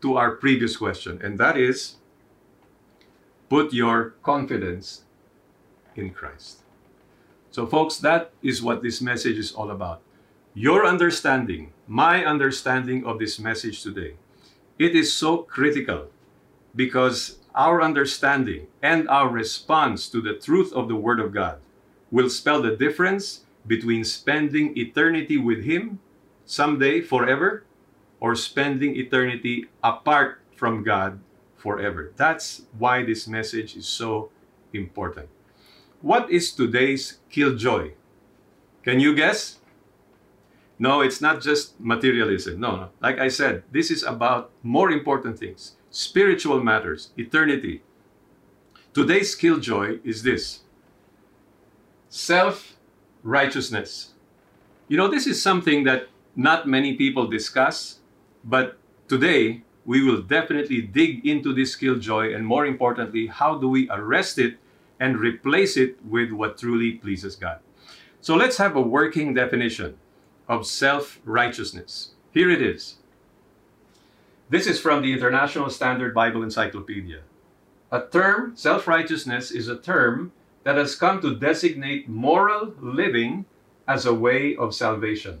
to 0.00 0.16
our 0.16 0.32
previous 0.32 0.76
question, 0.76 1.20
and 1.22 1.38
that 1.38 1.56
is 1.56 1.96
Put 3.54 3.72
your 3.72 4.14
confidence 4.24 5.04
in 5.94 6.10
Christ. 6.10 6.64
So, 7.52 7.68
folks, 7.68 7.98
that 7.98 8.32
is 8.42 8.60
what 8.60 8.82
this 8.82 9.00
message 9.00 9.38
is 9.38 9.52
all 9.52 9.70
about. 9.70 10.02
Your 10.54 10.84
understanding, 10.84 11.72
my 11.86 12.24
understanding 12.24 13.06
of 13.06 13.20
this 13.20 13.38
message 13.38 13.80
today, 13.80 14.14
it 14.76 14.96
is 14.96 15.12
so 15.12 15.46
critical 15.46 16.10
because 16.74 17.38
our 17.54 17.80
understanding 17.80 18.66
and 18.82 19.08
our 19.08 19.28
response 19.28 20.08
to 20.08 20.20
the 20.20 20.34
truth 20.34 20.72
of 20.72 20.88
the 20.88 20.96
Word 20.96 21.20
of 21.20 21.30
God 21.30 21.60
will 22.10 22.30
spell 22.30 22.60
the 22.60 22.74
difference 22.74 23.44
between 23.68 24.02
spending 24.02 24.76
eternity 24.76 25.38
with 25.38 25.62
Him 25.62 26.00
someday 26.44 27.00
forever 27.00 27.62
or 28.18 28.34
spending 28.34 28.96
eternity 28.96 29.66
apart 29.84 30.40
from 30.56 30.82
God 30.82 31.20
forever. 31.64 32.12
That's 32.16 32.66
why 32.76 33.02
this 33.02 33.26
message 33.26 33.74
is 33.74 33.86
so 33.88 34.30
important. 34.74 35.30
What 36.02 36.30
is 36.30 36.52
today's 36.52 37.20
killjoy? 37.30 37.92
Can 38.82 39.00
you 39.00 39.16
guess? 39.16 39.60
No, 40.78 41.00
it's 41.00 41.22
not 41.22 41.40
just 41.40 41.80
materialism. 41.80 42.60
No, 42.60 42.76
no. 42.76 42.88
Like 43.00 43.18
I 43.18 43.28
said, 43.28 43.62
this 43.72 43.90
is 43.90 44.02
about 44.02 44.50
more 44.62 44.90
important 44.90 45.38
things 45.38 45.76
spiritual 45.90 46.62
matters, 46.62 47.12
eternity. 47.16 47.80
Today's 48.92 49.34
killjoy 49.34 50.00
is 50.04 50.22
this 50.22 50.60
self 52.10 52.76
righteousness. 53.22 54.12
You 54.88 54.98
know, 54.98 55.08
this 55.08 55.26
is 55.26 55.40
something 55.40 55.84
that 55.84 56.08
not 56.36 56.68
many 56.68 56.92
people 56.94 57.26
discuss, 57.26 58.00
but 58.44 58.76
today 59.08 59.63
we 59.84 60.02
will 60.02 60.22
definitely 60.22 60.82
dig 60.82 61.26
into 61.26 61.52
this 61.52 61.76
killjoy 61.76 62.34
and 62.34 62.46
more 62.46 62.66
importantly, 62.66 63.26
how 63.26 63.58
do 63.58 63.68
we 63.68 63.88
arrest 63.90 64.38
it 64.38 64.58
and 65.00 65.18
replace 65.18 65.76
it 65.76 65.96
with 66.04 66.30
what 66.30 66.58
truly 66.58 66.92
pleases 66.92 67.36
God. 67.36 67.58
So 68.20 68.36
let's 68.36 68.56
have 68.58 68.76
a 68.76 68.80
working 68.80 69.34
definition 69.34 69.96
of 70.48 70.66
self 70.66 71.20
righteousness. 71.24 72.10
Here 72.32 72.50
it 72.50 72.62
is. 72.62 72.96
This 74.48 74.66
is 74.66 74.80
from 74.80 75.02
the 75.02 75.12
International 75.12 75.70
Standard 75.70 76.14
Bible 76.14 76.42
Encyclopedia. 76.42 77.20
A 77.90 78.02
term, 78.06 78.56
self 78.56 78.86
righteousness, 78.86 79.50
is 79.50 79.68
a 79.68 79.78
term 79.78 80.32
that 80.62 80.76
has 80.76 80.96
come 80.96 81.20
to 81.20 81.36
designate 81.36 82.08
moral 82.08 82.74
living 82.80 83.44
as 83.86 84.06
a 84.06 84.14
way 84.14 84.56
of 84.56 84.74
salvation 84.74 85.40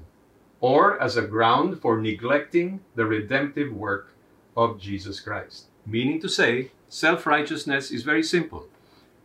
or 0.60 1.00
as 1.00 1.16
a 1.16 1.26
ground 1.26 1.80
for 1.80 2.00
neglecting 2.00 2.80
the 2.94 3.06
redemptive 3.06 3.72
work 3.72 4.13
of 4.56 4.80
Jesus 4.80 5.20
Christ. 5.20 5.66
Meaning 5.86 6.20
to 6.20 6.28
say, 6.28 6.70
self 6.88 7.26
righteousness 7.26 7.90
is 7.90 8.02
very 8.02 8.22
simple. 8.22 8.66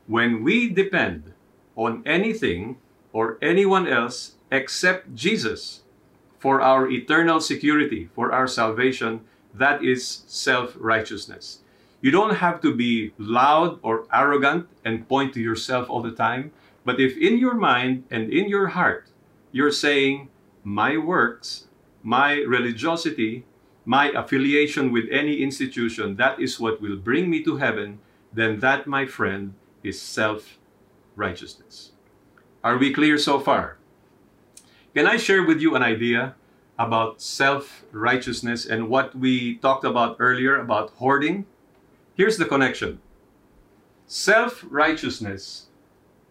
When 0.07 0.43
we 0.43 0.69
depend 0.69 1.33
on 1.75 2.03
anything 2.05 2.77
or 3.13 3.37
anyone 3.41 3.87
else 3.87 4.35
except 4.51 5.15
Jesus 5.15 5.81
for 6.39 6.61
our 6.61 6.89
eternal 6.89 7.39
security, 7.41 8.09
for 8.15 8.31
our 8.31 8.47
salvation, 8.47 9.21
that 9.53 9.83
is 9.83 10.23
self 10.27 10.75
righteousness. 10.79 11.59
You 12.01 12.11
don't 12.11 12.35
have 12.35 12.61
to 12.61 12.73
be 12.73 13.11
loud 13.17 13.79
or 13.83 14.05
arrogant 14.13 14.67
and 14.85 15.07
point 15.07 15.33
to 15.33 15.41
yourself 15.41 15.89
all 15.89 16.01
the 16.01 16.15
time. 16.15 16.51
But 16.85 16.99
if 16.99 17.17
in 17.17 17.37
your 17.37 17.55
mind 17.55 18.05
and 18.09 18.31
in 18.31 18.47
your 18.47 18.67
heart 18.67 19.07
you're 19.51 19.71
saying, 19.71 20.29
my 20.63 20.97
works, 20.97 21.65
my 22.03 22.39
religiosity, 22.41 23.45
my 23.89 24.11
affiliation 24.11 24.91
with 24.91 25.05
any 25.09 25.41
institution, 25.41 26.15
that 26.15 26.39
is 26.39 26.59
what 26.59 26.79
will 26.79 26.95
bring 26.95 27.27
me 27.27 27.41
to 27.43 27.57
heaven, 27.57 27.97
then 28.31 28.59
that, 28.59 28.85
my 28.85 29.03
friend, 29.07 29.55
is 29.81 29.99
self 29.99 30.59
righteousness. 31.15 31.93
Are 32.63 32.77
we 32.77 32.93
clear 32.93 33.17
so 33.17 33.39
far? 33.39 33.79
Can 34.93 35.07
I 35.07 35.17
share 35.17 35.41
with 35.41 35.59
you 35.59 35.73
an 35.73 35.81
idea 35.81 36.35
about 36.77 37.19
self 37.19 37.83
righteousness 37.91 38.63
and 38.63 38.89
what 38.89 39.15
we 39.17 39.57
talked 39.57 39.85
about 39.85 40.17
earlier 40.19 40.55
about 40.61 40.91
hoarding? 41.01 41.47
Here's 42.13 42.37
the 42.37 42.45
connection 42.45 43.01
self 44.05 44.63
righteousness 44.69 45.65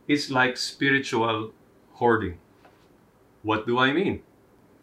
is 0.07 0.31
like 0.31 0.57
spiritual 0.57 1.51
hoarding. 1.95 2.39
What 3.43 3.67
do 3.67 3.81
I 3.81 3.93
mean? 3.93 4.23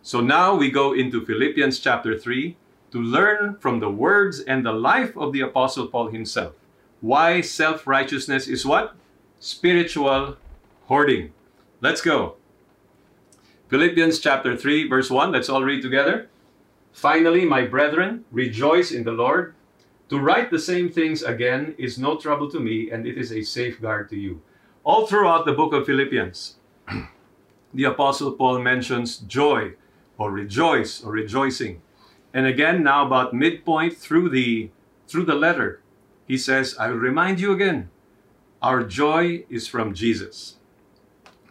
So 0.01 0.19
now 0.19 0.53
we 0.55 0.69
go 0.69 0.91
into 0.91 1.25
Philippians 1.25 1.79
chapter 1.79 2.19
3 2.19 2.57
to 2.95 3.01
learn 3.01 3.57
from 3.59 3.81
the 3.81 3.89
words 3.89 4.39
and 4.39 4.65
the 4.65 4.71
life 4.71 5.17
of 5.17 5.33
the 5.33 5.41
Apostle 5.41 5.85
Paul 5.85 6.07
himself. 6.07 6.53
Why 7.01 7.41
self 7.41 7.85
righteousness 7.85 8.47
is 8.47 8.65
what? 8.65 8.95
Spiritual 9.37 10.37
hoarding. 10.85 11.33
Let's 11.81 11.99
go. 11.99 12.35
Philippians 13.67 14.19
chapter 14.19 14.55
3, 14.55 14.87
verse 14.87 15.11
1. 15.11 15.33
Let's 15.33 15.49
all 15.49 15.61
read 15.61 15.81
together. 15.81 16.29
Finally, 16.93 17.43
my 17.43 17.67
brethren, 17.67 18.23
rejoice 18.31 18.93
in 18.93 19.03
the 19.03 19.11
Lord. 19.11 19.55
To 20.07 20.17
write 20.17 20.49
the 20.49 20.57
same 20.57 20.87
things 20.87 21.21
again 21.21 21.75
is 21.77 21.99
no 21.99 22.15
trouble 22.15 22.49
to 22.51 22.61
me, 22.61 22.89
and 22.89 23.05
it 23.05 23.17
is 23.17 23.33
a 23.33 23.43
safeguard 23.43 24.07
to 24.11 24.15
you. 24.15 24.41
All 24.85 25.05
throughout 25.05 25.45
the 25.45 25.51
book 25.51 25.73
of 25.73 25.85
Philippians, 25.85 26.55
the 27.73 27.83
Apostle 27.83 28.31
Paul 28.31 28.59
mentions 28.59 29.17
joy, 29.17 29.73
or 30.17 30.31
rejoice, 30.31 31.03
or 31.03 31.11
rejoicing. 31.11 31.81
And 32.35 32.45
again, 32.45 32.83
now 32.83 33.07
about 33.07 33.33
midpoint 33.33 33.97
through 33.97 34.29
the 34.29 34.69
through 35.07 35.25
the 35.25 35.35
letter, 35.39 35.81
he 36.27 36.37
says, 36.37 36.75
I 36.77 36.89
will 36.89 36.97
remind 36.97 37.39
you 37.39 37.53
again, 37.53 37.89
our 38.61 38.83
joy 38.83 39.45
is 39.49 39.67
from 39.67 39.93
Jesus, 39.93 40.57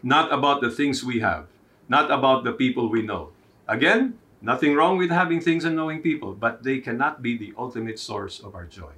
not 0.03 0.33
about 0.33 0.61
the 0.61 0.71
things 0.71 1.03
we 1.03 1.21
have, 1.21 1.47
not 1.89 2.11
about 2.11 2.45
the 2.45 2.53
people 2.53 2.91
we 2.91 3.01
know. 3.01 3.31
Again, 3.67 4.19
Nothing 4.45 4.75
wrong 4.75 4.99
with 4.99 5.09
having 5.09 5.41
things 5.41 5.65
and 5.65 5.75
knowing 5.75 6.03
people, 6.03 6.35
but 6.35 6.63
they 6.63 6.79
cannot 6.79 7.23
be 7.23 7.39
the 7.39 7.55
ultimate 7.57 7.99
source 7.99 8.41
of 8.41 8.55
our 8.55 8.67
joy. 8.67 8.93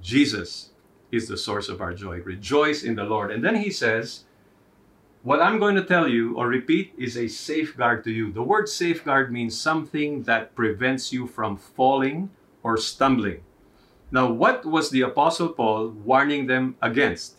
Jesus 0.00 0.70
is 1.12 1.28
the 1.28 1.36
source 1.36 1.68
of 1.68 1.82
our 1.82 1.92
joy. 1.92 2.20
Rejoice 2.22 2.82
in 2.82 2.94
the 2.94 3.04
Lord. 3.04 3.30
And 3.30 3.44
then 3.44 3.56
he 3.56 3.70
says, 3.70 4.24
What 5.22 5.42
I'm 5.42 5.58
going 5.58 5.74
to 5.74 5.84
tell 5.84 6.08
you 6.08 6.36
or 6.36 6.46
repeat 6.46 6.94
is 6.96 7.16
a 7.16 7.26
safeguard 7.28 8.04
to 8.04 8.12
you. 8.12 8.32
The 8.32 8.42
word 8.42 8.68
safeguard 8.68 9.32
means 9.32 9.60
something 9.60 10.22
that 10.22 10.54
prevents 10.54 11.12
you 11.12 11.26
from 11.26 11.56
falling 11.56 12.30
or 12.62 12.76
stumbling. 12.76 13.42
Now, 14.10 14.30
what 14.30 14.64
was 14.64 14.90
the 14.90 15.00
Apostle 15.02 15.48
Paul 15.48 15.88
warning 15.88 16.46
them 16.46 16.76
against? 16.80 17.36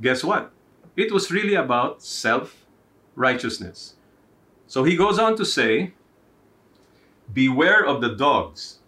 Guess 0.00 0.24
what? 0.24 0.52
It 0.96 1.10
was 1.10 1.30
really 1.30 1.54
about 1.54 2.02
self 2.02 2.66
righteousness. 3.14 3.94
So 4.66 4.84
he 4.84 4.96
goes 4.96 5.18
on 5.18 5.36
to 5.36 5.44
say, 5.44 5.92
beware 7.32 7.84
of 7.84 8.00
the 8.00 8.14
dogs. 8.14 8.78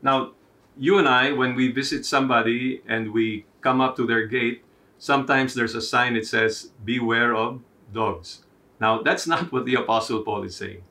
Now, 0.00 0.32
you 0.76 0.98
and 0.98 1.08
I, 1.08 1.32
when 1.32 1.54
we 1.54 1.70
visit 1.70 2.06
somebody 2.06 2.82
and 2.86 3.12
we 3.12 3.44
come 3.60 3.80
up 3.80 3.96
to 3.96 4.06
their 4.06 4.26
gate, 4.26 4.64
sometimes 4.98 5.54
there's 5.54 5.74
a 5.74 5.82
sign 5.82 6.14
that 6.14 6.26
says, 6.26 6.70
beware 6.84 7.34
of 7.34 7.60
dogs. 7.92 8.42
Now, 8.80 9.02
that's 9.02 9.26
not 9.32 9.52
what 9.52 9.66
the 9.66 9.74
Apostle 9.74 10.22
Paul 10.22 10.44
is 10.44 10.56
saying. 10.56 10.82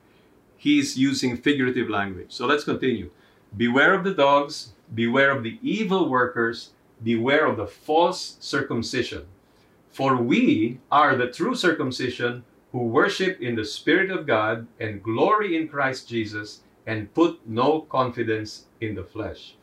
He's 0.56 0.96
using 0.96 1.36
figurative 1.36 1.88
language. 1.90 2.32
So 2.32 2.46
let's 2.46 2.64
continue. 2.64 3.10
Beware 3.56 3.94
of 3.94 4.04
the 4.04 4.14
dogs, 4.14 4.72
beware 4.94 5.30
of 5.30 5.42
the 5.42 5.58
evil 5.60 6.08
workers, 6.08 6.70
beware 7.02 7.46
of 7.46 7.56
the 7.56 7.66
false 7.66 8.36
circumcision. 8.40 9.26
For 9.90 10.16
we 10.16 10.78
are 10.90 11.16
the 11.16 11.30
true 11.30 11.54
circumcision 11.54 12.44
who 12.70 12.78
worship 12.78 13.40
in 13.40 13.56
the 13.56 13.64
Spirit 13.64 14.10
of 14.10 14.26
God 14.26 14.66
and 14.80 15.02
glory 15.02 15.56
in 15.56 15.68
Christ 15.68 16.08
Jesus 16.08 16.60
and 16.86 17.12
put 17.12 17.46
no 17.46 17.82
confidence 17.82 18.64
in 18.80 18.94
the 18.94 19.04
flesh. 19.04 19.54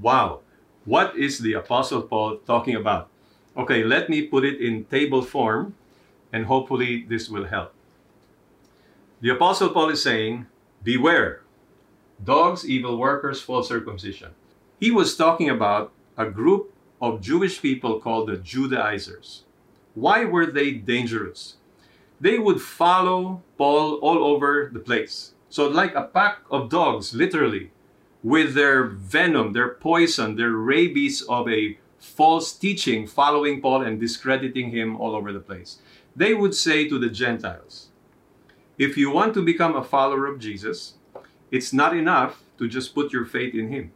Wow, 0.00 0.40
what 0.84 1.16
is 1.16 1.38
the 1.38 1.54
Apostle 1.54 2.02
Paul 2.02 2.38
talking 2.46 2.76
about? 2.76 3.08
Okay, 3.56 3.82
let 3.82 4.08
me 4.08 4.22
put 4.22 4.44
it 4.44 4.60
in 4.60 4.84
table 4.84 5.22
form 5.22 5.74
and 6.32 6.46
hopefully 6.46 7.04
this 7.08 7.28
will 7.28 7.44
help. 7.44 7.74
The 9.20 9.30
Apostle 9.30 9.70
Paul 9.70 9.90
is 9.90 10.02
saying, 10.02 10.46
Beware, 10.82 11.42
dogs, 12.24 12.68
evil 12.68 12.96
workers, 12.96 13.40
false 13.40 13.68
circumcision. 13.68 14.30
He 14.80 14.90
was 14.90 15.16
talking 15.16 15.48
about 15.48 15.92
a 16.16 16.26
group 16.26 16.72
of 17.00 17.20
Jewish 17.20 17.60
people 17.60 18.00
called 18.00 18.28
the 18.28 18.36
Judaizers. 18.36 19.44
Why 19.94 20.24
were 20.24 20.46
they 20.46 20.72
dangerous? 20.72 21.56
They 22.20 22.38
would 22.38 22.60
follow 22.60 23.42
Paul 23.58 23.94
all 23.96 24.24
over 24.24 24.70
the 24.72 24.78
place. 24.78 25.34
So, 25.50 25.68
like 25.68 25.94
a 25.94 26.04
pack 26.04 26.38
of 26.50 26.70
dogs, 26.70 27.14
literally, 27.14 27.70
with 28.22 28.54
their 28.54 28.84
venom, 28.84 29.52
their 29.52 29.68
poison, 29.68 30.36
their 30.36 30.52
rabies 30.52 31.22
of 31.22 31.48
a 31.48 31.78
false 31.98 32.52
teaching, 32.52 33.06
following 33.06 33.60
Paul 33.60 33.82
and 33.82 34.00
discrediting 34.00 34.70
him 34.70 34.96
all 34.96 35.14
over 35.14 35.32
the 35.32 35.40
place. 35.40 35.78
They 36.14 36.34
would 36.34 36.54
say 36.54 36.88
to 36.88 36.98
the 36.98 37.08
Gentiles, 37.08 37.88
if 38.78 38.96
you 38.96 39.10
want 39.10 39.34
to 39.34 39.44
become 39.44 39.76
a 39.76 39.84
follower 39.84 40.26
of 40.26 40.38
Jesus, 40.38 40.94
it's 41.50 41.72
not 41.72 41.96
enough 41.96 42.42
to 42.58 42.68
just 42.68 42.94
put 42.94 43.12
your 43.12 43.24
faith 43.24 43.54
in 43.54 43.70
him. 43.70 43.92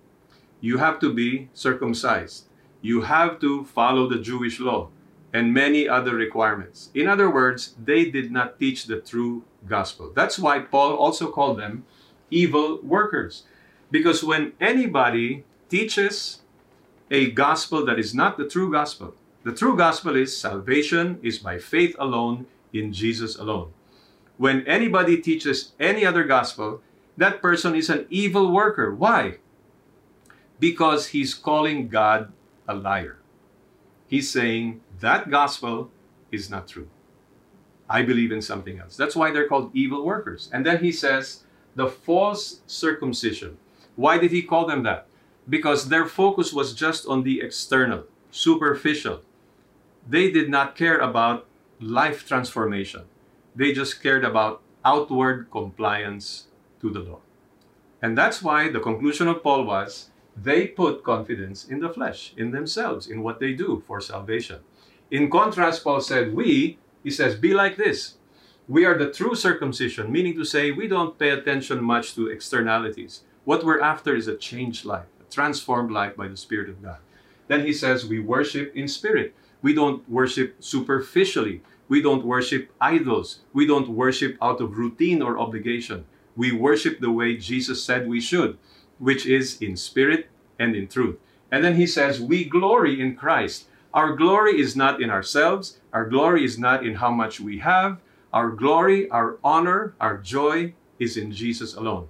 You 0.61 0.78
have 0.78 0.99
to 1.00 1.12
be 1.12 1.49
circumcised. 1.54 2.46
You 2.80 3.02
have 3.02 3.40
to 3.40 3.64
follow 3.64 4.08
the 4.08 4.18
Jewish 4.18 4.61
law 4.61 4.88
and 5.32 5.52
many 5.52 5.88
other 5.88 6.14
requirements. 6.14 6.90
In 6.94 7.08
other 7.08 7.30
words, 7.30 7.75
they 7.82 8.11
did 8.11 8.30
not 8.30 8.58
teach 8.58 8.87
the 8.87 9.00
true 9.00 9.44
gospel. 9.66 10.12
That's 10.14 10.38
why 10.38 10.61
Paul 10.61 10.96
also 10.96 11.30
called 11.30 11.58
them 11.58 11.85
evil 12.30 12.80
workers. 12.82 13.44
Because 13.90 14.25
when 14.25 14.52
anybody 14.61 15.44
teaches 15.68 16.40
a 17.11 17.30
gospel 17.30 17.85
that 17.87 17.99
is 17.99 18.14
not 18.14 18.38
the 18.38 18.49
true 18.49 18.70
gospel, 18.70 19.14
the 19.47 19.55
true 19.55 19.76
gospel 19.76 20.17
is 20.17 20.37
salvation 20.37 21.21
is 21.23 21.38
by 21.38 21.57
faith 21.57 21.95
alone 22.00 22.47
in 22.73 22.93
Jesus 22.93 23.38
alone. 23.38 23.71
When 24.38 24.67
anybody 24.67 25.23
teaches 25.23 25.71
any 25.79 26.05
other 26.05 26.25
gospel, 26.25 26.83
that 27.17 27.41
person 27.41 27.76
is 27.76 27.88
an 27.88 28.07
evil 28.11 28.50
worker. 28.50 28.93
Why? 28.93 29.38
Because 30.59 31.15
he's 31.15 31.33
calling 31.33 31.87
God 31.87 32.33
a 32.67 32.75
liar. 32.75 33.19
He's 34.09 34.29
saying 34.29 34.81
that 34.99 35.31
gospel 35.31 35.93
is 36.33 36.50
not 36.50 36.67
true. 36.67 36.88
I 37.88 38.03
believe 38.03 38.33
in 38.33 38.43
something 38.43 38.81
else. 38.81 38.97
That's 38.97 39.15
why 39.15 39.31
they're 39.31 39.47
called 39.47 39.71
evil 39.73 40.05
workers. 40.05 40.50
And 40.53 40.67
then 40.67 40.83
he 40.83 40.91
says, 40.91 41.45
the 41.76 41.87
false 41.87 42.62
circumcision. 42.67 43.59
Why 43.95 44.19
did 44.19 44.33
he 44.33 44.43
call 44.43 44.67
them 44.67 44.83
that? 44.83 45.07
Because 45.49 45.88
their 45.88 46.07
focus 46.07 46.53
was 46.53 46.75
just 46.75 47.07
on 47.07 47.23
the 47.23 47.41
external, 47.43 48.07
superficial. 48.33 49.23
They 50.08 50.30
did 50.30 50.48
not 50.48 50.76
care 50.76 50.98
about 50.98 51.46
life 51.80 52.26
transformation. 52.26 53.02
They 53.54 53.72
just 53.72 54.02
cared 54.02 54.25
about 54.25 54.62
outward 54.84 55.50
compliance 55.50 56.46
to 56.80 56.90
the 56.90 57.00
law. 57.00 57.20
And 58.00 58.16
that's 58.16 58.42
why 58.42 58.70
the 58.70 58.80
conclusion 58.80 59.26
of 59.28 59.42
Paul 59.42 59.64
was 59.64 60.10
they 60.36 60.66
put 60.66 61.02
confidence 61.02 61.66
in 61.66 61.80
the 61.80 61.88
flesh, 61.88 62.34
in 62.36 62.50
themselves, 62.50 63.06
in 63.06 63.22
what 63.22 63.40
they 63.40 63.54
do 63.54 63.82
for 63.86 64.00
salvation. 64.00 64.60
In 65.10 65.30
contrast, 65.30 65.82
Paul 65.82 66.00
said, 66.02 66.34
We, 66.34 66.78
he 67.02 67.10
says, 67.10 67.36
be 67.36 67.54
like 67.54 67.76
this. 67.76 68.16
We 68.68 68.84
are 68.84 68.98
the 68.98 69.12
true 69.12 69.34
circumcision, 69.34 70.10
meaning 70.12 70.34
to 70.34 70.44
say 70.44 70.72
we 70.72 70.88
don't 70.88 71.18
pay 71.18 71.30
attention 71.30 71.82
much 71.82 72.14
to 72.16 72.28
externalities. 72.28 73.22
What 73.44 73.64
we're 73.64 73.80
after 73.80 74.14
is 74.14 74.26
a 74.26 74.36
changed 74.36 74.84
life, 74.84 75.06
a 75.20 75.32
transformed 75.32 75.92
life 75.92 76.16
by 76.16 76.26
the 76.28 76.36
Spirit 76.36 76.68
of 76.68 76.82
God. 76.82 76.98
Then 77.46 77.64
he 77.64 77.72
says 77.72 78.04
we 78.04 78.18
worship 78.18 78.75
in 78.75 78.88
spirit. 78.88 79.34
We 79.66 79.75
don't 79.75 80.08
worship 80.08 80.62
superficially. 80.62 81.61
We 81.88 82.00
don't 82.00 82.25
worship 82.25 82.70
idols. 82.80 83.40
We 83.52 83.66
don't 83.66 83.88
worship 83.88 84.38
out 84.40 84.61
of 84.61 84.78
routine 84.78 85.20
or 85.20 85.40
obligation. 85.40 86.04
We 86.37 86.52
worship 86.52 87.00
the 87.00 87.11
way 87.11 87.37
Jesus 87.37 87.82
said 87.82 88.06
we 88.06 88.20
should, 88.20 88.58
which 89.00 89.26
is 89.26 89.61
in 89.61 89.76
spirit 89.76 90.28
and 90.56 90.76
in 90.76 90.87
truth. 90.87 91.16
And 91.50 91.64
then 91.64 91.75
he 91.75 91.85
says, 91.88 92.20
We 92.20 92.44
glory 92.44 93.00
in 93.00 93.16
Christ. 93.16 93.66
Our 93.92 94.14
glory 94.14 94.61
is 94.61 94.76
not 94.76 95.02
in 95.02 95.11
ourselves. 95.11 95.80
Our 95.92 96.06
glory 96.08 96.44
is 96.44 96.61
not 96.61 96.87
in 96.87 96.94
how 97.02 97.11
much 97.11 97.40
we 97.40 97.58
have. 97.58 97.99
Our 98.32 98.52
glory, 98.52 99.11
our 99.11 99.38
honor, 99.42 99.96
our 99.99 100.16
joy 100.16 100.75
is 101.00 101.16
in 101.16 101.32
Jesus 101.32 101.75
alone. 101.75 102.06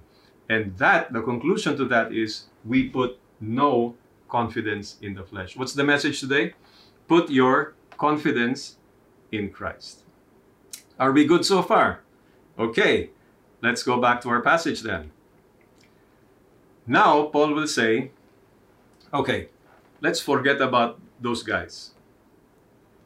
And 0.47 0.77
that, 0.77 1.11
the 1.11 1.23
conclusion 1.23 1.75
to 1.77 1.85
that 1.85 2.13
is, 2.13 2.43
we 2.63 2.87
put 2.87 3.17
no 3.41 3.95
confidence 4.29 4.97
in 5.01 5.15
the 5.15 5.23
flesh. 5.23 5.57
What's 5.57 5.73
the 5.73 5.83
message 5.83 6.19
today? 6.19 6.53
Put 7.07 7.29
your 7.29 7.73
confidence 7.97 8.77
in 9.31 9.49
Christ. 9.49 10.03
Are 10.99 11.11
we 11.11 11.25
good 11.25 11.45
so 11.45 11.61
far? 11.61 12.01
Okay, 12.57 13.11
let's 13.61 13.83
go 13.83 14.01
back 14.01 14.21
to 14.21 14.29
our 14.29 14.41
passage 14.41 14.81
then. 14.81 15.11
Now, 16.85 17.25
Paul 17.25 17.53
will 17.53 17.67
say, 17.67 18.11
okay, 19.13 19.49
let's 20.01 20.19
forget 20.19 20.61
about 20.61 20.99
those 21.21 21.43
guys. 21.43 21.91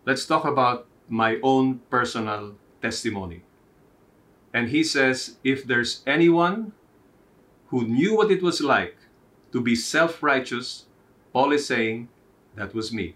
Let's 0.05 0.25
talk 0.25 0.45
about 0.45 0.87
my 1.09 1.39
own 1.43 1.79
personal 1.89 2.55
testimony. 2.81 3.43
And 4.53 4.69
he 4.69 4.83
says, 4.83 5.37
if 5.43 5.65
there's 5.65 6.03
anyone 6.05 6.73
who 7.67 7.87
knew 7.87 8.15
what 8.15 8.31
it 8.31 8.41
was 8.41 8.61
like 8.61 8.97
to 9.51 9.61
be 9.61 9.75
self 9.75 10.21
righteous, 10.21 10.85
Paul 11.33 11.51
is 11.51 11.65
saying, 11.65 12.09
that 12.55 12.73
was 12.73 12.91
me. 12.91 13.15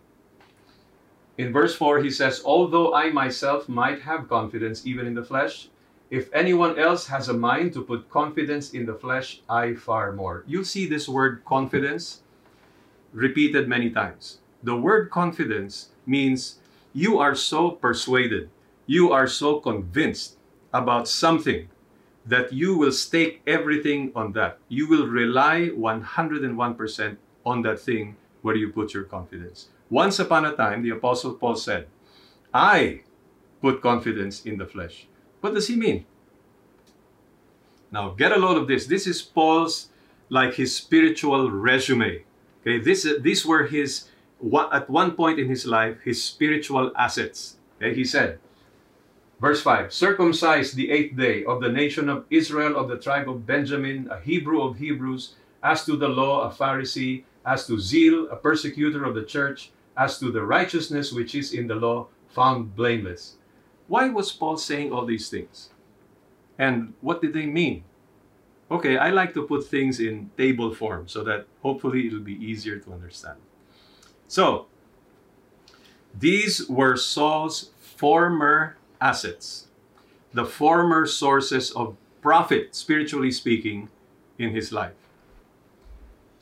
In 1.37 1.51
verse 1.51 1.75
4, 1.75 1.99
he 1.99 2.09
says, 2.09 2.41
Although 2.45 2.93
I 2.93 3.11
myself 3.11 3.67
might 3.67 4.01
have 4.01 4.29
confidence 4.29 4.85
even 4.85 5.05
in 5.05 5.13
the 5.13 5.23
flesh, 5.23 5.69
if 6.09 6.29
anyone 6.33 6.79
else 6.79 7.07
has 7.07 7.27
a 7.27 7.33
mind 7.33 7.73
to 7.73 7.81
put 7.81 8.09
confidence 8.09 8.71
in 8.71 8.85
the 8.85 8.93
flesh, 8.93 9.41
I 9.49 9.73
far 9.73 10.13
more. 10.13 10.43
You'll 10.47 10.63
see 10.63 10.87
this 10.87 11.09
word 11.09 11.43
confidence 11.43 12.21
repeated 13.11 13.67
many 13.67 13.89
times. 13.89 14.39
The 14.63 14.75
word 14.75 15.09
confidence 15.09 15.89
means 16.05 16.59
you 16.93 17.19
are 17.19 17.35
so 17.35 17.71
persuaded, 17.71 18.49
you 18.85 19.11
are 19.11 19.27
so 19.27 19.59
convinced 19.59 20.37
about 20.73 21.07
something 21.07 21.67
that 22.25 22.53
you 22.53 22.77
will 22.77 22.91
stake 22.91 23.41
everything 23.45 24.11
on 24.15 24.31
that. 24.33 24.57
You 24.69 24.87
will 24.87 25.07
rely 25.07 25.69
101% 25.75 27.17
on 27.45 27.61
that 27.63 27.79
thing 27.79 28.15
where 28.41 28.55
you 28.55 28.69
put 28.71 28.93
your 28.93 29.03
confidence. 29.03 29.69
Once 29.89 30.19
upon 30.19 30.45
a 30.45 30.55
time, 30.55 30.81
the 30.81 30.89
Apostle 30.89 31.33
Paul 31.33 31.55
said, 31.55 31.87
I 32.53 33.01
put 33.61 33.81
confidence 33.81 34.45
in 34.45 34.57
the 34.57 34.65
flesh. 34.65 35.07
What 35.41 35.53
does 35.53 35.67
he 35.67 35.75
mean? 35.75 36.05
Now, 37.91 38.09
get 38.09 38.31
a 38.31 38.37
load 38.37 38.57
of 38.57 38.67
this. 38.67 38.87
This 38.87 39.07
is 39.07 39.21
Paul's, 39.21 39.89
like 40.29 40.55
his 40.55 40.75
spiritual 40.75 41.51
resume. 41.51 42.23
Okay, 42.61 42.79
this, 42.79 43.07
these 43.21 43.45
were 43.45 43.67
his, 43.67 44.09
at 44.71 44.89
one 44.89 45.11
point 45.11 45.39
in 45.39 45.47
his 45.47 45.65
life, 45.65 45.97
his 46.03 46.23
spiritual 46.23 46.91
assets. 46.97 47.57
Okay, 47.77 47.93
he 47.93 48.03
said, 48.03 48.39
Verse 49.39 49.61
5 49.61 49.93
Circumcised 49.93 50.75
the 50.75 50.91
eighth 50.91 51.15
day 51.15 51.43
of 51.43 51.61
the 51.61 51.69
nation 51.69 52.09
of 52.09 52.25
Israel 52.29 52.77
of 52.77 52.87
the 52.87 52.97
tribe 52.97 53.29
of 53.29 53.45
Benjamin, 53.45 54.07
a 54.09 54.19
Hebrew 54.19 54.61
of 54.61 54.77
Hebrews, 54.77 55.35
as 55.61 55.85
to 55.85 55.95
the 55.95 56.07
law, 56.07 56.49
a 56.49 56.53
Pharisee, 56.53 57.23
as 57.45 57.67
to 57.67 57.79
zeal, 57.79 58.27
a 58.29 58.35
persecutor 58.35 59.03
of 59.03 59.13
the 59.15 59.23
church, 59.23 59.71
as 59.97 60.19
to 60.19 60.31
the 60.31 60.43
righteousness 60.43 61.11
which 61.11 61.35
is 61.35 61.53
in 61.53 61.67
the 61.67 61.75
law, 61.75 62.07
found 62.27 62.75
blameless. 62.75 63.35
Why 63.87 64.09
was 64.09 64.31
Paul 64.31 64.57
saying 64.57 64.91
all 64.91 65.05
these 65.05 65.29
things? 65.29 65.69
And 66.57 66.93
what 67.01 67.21
did 67.21 67.33
they 67.33 67.45
mean? 67.45 67.83
Okay, 68.71 68.97
I 68.97 69.11
like 69.11 69.33
to 69.35 69.43
put 69.43 69.67
things 69.67 69.99
in 69.99 70.31
table 70.37 70.73
form 70.73 71.07
so 71.07 71.23
that 71.23 71.45
hopefully 71.61 72.07
it'll 72.07 72.19
be 72.19 72.33
easier 72.33 72.79
to 72.79 72.93
understand. 72.93 73.37
So, 74.27 74.67
these 76.17 76.67
were 76.67 76.97
Saul's 76.97 77.69
former 77.79 78.77
assets, 78.99 79.67
the 80.33 80.45
former 80.45 81.05
sources 81.05 81.71
of 81.71 81.95
profit, 82.21 82.73
spiritually 82.73 83.31
speaking, 83.31 83.89
in 84.39 84.51
his 84.51 84.71
life. 84.71 84.93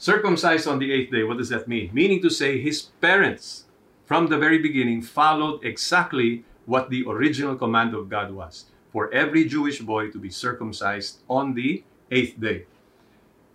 Circumcised 0.03 0.67
on 0.67 0.79
the 0.79 0.91
eighth 0.91 1.11
day, 1.13 1.23
what 1.23 1.37
does 1.37 1.47
that 1.47 1.65
mean? 1.65 1.89
Meaning 1.93 2.21
to 2.23 2.29
say, 2.29 2.59
his 2.59 2.81
parents 2.99 3.63
from 4.03 4.27
the 4.27 4.37
very 4.37 4.57
beginning 4.57 5.01
followed 5.01 5.63
exactly 5.63 6.43
what 6.65 6.89
the 6.89 7.05
original 7.07 7.55
command 7.55 7.93
of 7.93 8.09
God 8.09 8.33
was 8.33 8.65
for 8.91 9.09
every 9.13 9.45
Jewish 9.45 9.79
boy 9.79 10.11
to 10.11 10.17
be 10.19 10.29
circumcised 10.29 11.21
on 11.29 11.53
the 11.53 11.85
eighth 12.11 12.37
day. 12.37 12.65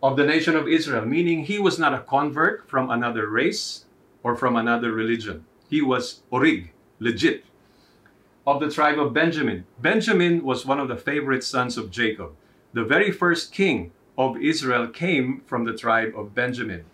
Of 0.02 0.16
the 0.16 0.24
nation 0.24 0.56
of 0.56 0.66
Israel, 0.66 1.04
meaning 1.04 1.44
he 1.44 1.58
was 1.58 1.78
not 1.78 1.92
a 1.92 2.00
convert 2.00 2.66
from 2.66 2.88
another 2.88 3.28
race 3.28 3.84
or 4.22 4.34
from 4.34 4.56
another 4.56 4.92
religion. 4.92 5.44
He 5.68 5.82
was 5.82 6.22
orig, 6.30 6.72
legit. 6.98 7.44
Of 8.46 8.61
the 8.61 8.70
tribe 8.70 8.98
of 8.98 9.12
Benjamin. 9.12 9.66
Benjamin 9.82 10.42
was 10.42 10.64
one 10.64 10.80
of 10.80 10.88
the 10.88 10.96
favorite 10.96 11.44
sons 11.44 11.76
of 11.76 11.90
Jacob. 11.90 12.32
The 12.72 12.84
very 12.84 13.12
first 13.12 13.52
king 13.52 13.92
of 14.18 14.37
Israel 14.37 14.88
came 14.88 15.40
from 15.46 15.64
the 15.64 15.72
tribe 15.72 16.12
of 16.16 16.35
Benjamin. 16.35 16.85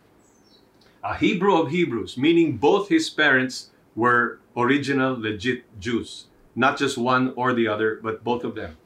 A 1.02 1.16
Hebrew 1.16 1.56
of 1.56 1.70
Hebrews, 1.70 2.18
meaning 2.18 2.58
both 2.58 2.90
his 2.90 3.08
parents 3.08 3.70
were 3.96 4.40
original, 4.56 5.18
legit 5.18 5.64
Jews. 5.80 6.26
Not 6.54 6.78
just 6.78 6.98
one 6.98 7.32
or 7.34 7.54
the 7.54 7.66
other, 7.66 7.98
but 8.02 8.22
both 8.22 8.44
of 8.44 8.54
them. 8.54 8.76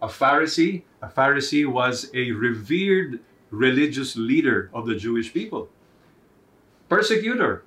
A 0.00 0.06
Pharisee, 0.06 0.82
a 1.02 1.08
Pharisee 1.08 1.66
was 1.66 2.10
a 2.14 2.30
revered 2.32 3.20
religious 3.50 4.14
leader 4.16 4.70
of 4.72 4.86
the 4.86 4.94
Jewish 4.94 5.32
people. 5.32 5.68
Persecutor, 6.88 7.64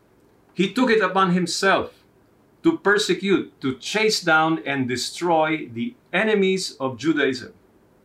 he 0.54 0.72
took 0.72 0.90
it 0.90 1.02
upon 1.02 1.32
himself 1.32 1.94
to 2.64 2.78
persecute, 2.78 3.60
to 3.62 3.76
chase 3.78 4.22
down 4.22 4.62
and 4.66 4.88
destroy 4.88 5.68
the 5.68 5.96
enemies 6.14 6.78
of 6.80 6.98
Judaism. 6.98 7.54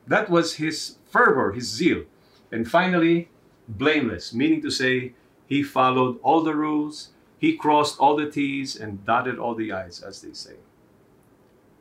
That 0.07 0.31
was 0.31 0.55
his 0.55 0.95
fervor, 1.16 1.52
his 1.52 1.68
zeal. 1.68 2.05
And 2.52 2.68
finally, 2.68 3.29
blameless, 3.68 4.35
meaning 4.35 4.61
to 4.62 4.70
say, 4.70 5.14
he 5.46 5.62
followed 5.62 6.18
all 6.22 6.42
the 6.42 6.55
rules, 6.55 7.11
he 7.38 7.57
crossed 7.57 7.98
all 7.98 8.16
the 8.16 8.31
T's 8.31 8.76
and 8.76 9.05
dotted 9.05 9.38
all 9.38 9.55
the 9.55 9.72
I's, 9.72 10.02
as 10.02 10.20
they 10.20 10.33
say. 10.33 10.57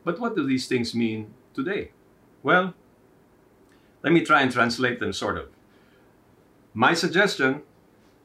But 0.03 0.19
what 0.19 0.35
do 0.35 0.45
these 0.45 0.67
things 0.67 0.93
mean 0.93 1.33
today? 1.53 1.91
Well, 2.43 2.73
let 4.03 4.13
me 4.13 4.21
try 4.21 4.41
and 4.41 4.51
translate 4.51 4.99
them 4.99 5.13
sort 5.13 5.37
of. 5.37 5.47
My 6.73 6.93
suggestion 6.93 7.63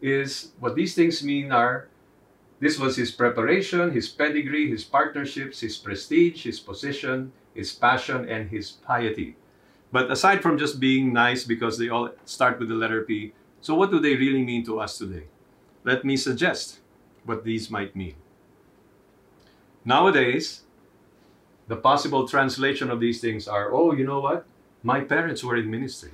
is 0.02 0.52
what 0.60 0.74
these 0.74 0.94
things 0.94 1.22
mean 1.22 1.52
are 1.52 1.88
this 2.60 2.78
was 2.78 2.96
his 2.96 3.10
preparation, 3.10 3.92
his 3.92 4.08
pedigree, 4.08 4.68
his 4.68 4.84
partnerships, 4.84 5.60
his 5.60 5.78
prestige, 5.78 6.44
his 6.44 6.60
position, 6.60 7.32
his 7.54 7.72
passion, 7.72 8.28
and 8.28 8.50
his 8.50 8.72
piety. 8.72 9.36
But 9.92 10.10
aside 10.10 10.42
from 10.42 10.58
just 10.58 10.78
being 10.78 11.12
nice 11.12 11.44
because 11.44 11.78
they 11.78 11.88
all 11.88 12.10
start 12.24 12.58
with 12.58 12.68
the 12.68 12.74
letter 12.74 13.02
P, 13.02 13.32
so 13.60 13.74
what 13.74 13.90
do 13.90 13.98
they 13.98 14.14
really 14.14 14.42
mean 14.42 14.64
to 14.66 14.80
us 14.80 14.98
today? 14.98 15.24
Let 15.84 16.04
me 16.04 16.16
suggest 16.16 16.80
what 17.24 17.44
these 17.44 17.70
might 17.70 17.96
mean. 17.96 18.14
Nowadays, 19.84 20.62
the 21.68 21.76
possible 21.76 22.28
translation 22.28 22.90
of 22.90 23.00
these 23.00 23.20
things 23.20 23.48
are 23.48 23.72
oh, 23.72 23.92
you 23.92 24.04
know 24.04 24.20
what? 24.20 24.46
My 24.82 25.00
parents 25.00 25.44
were 25.44 25.56
in 25.56 25.70
ministry. 25.70 26.12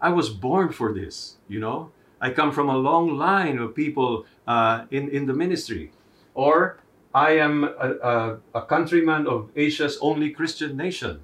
I 0.00 0.10
was 0.10 0.30
born 0.30 0.70
for 0.70 0.92
this, 0.92 1.36
you 1.48 1.60
know? 1.60 1.90
I 2.20 2.30
come 2.30 2.52
from 2.52 2.68
a 2.68 2.76
long 2.76 3.16
line 3.16 3.58
of 3.58 3.74
people 3.74 4.26
uh, 4.46 4.86
in, 4.90 5.08
in 5.10 5.26
the 5.26 5.34
ministry. 5.34 5.92
Or 6.34 6.78
I 7.14 7.32
am 7.38 7.64
a, 7.64 7.90
a, 8.02 8.38
a 8.54 8.62
countryman 8.62 9.26
of 9.26 9.50
Asia's 9.56 9.98
only 10.00 10.30
Christian 10.30 10.76
nation. 10.76 11.20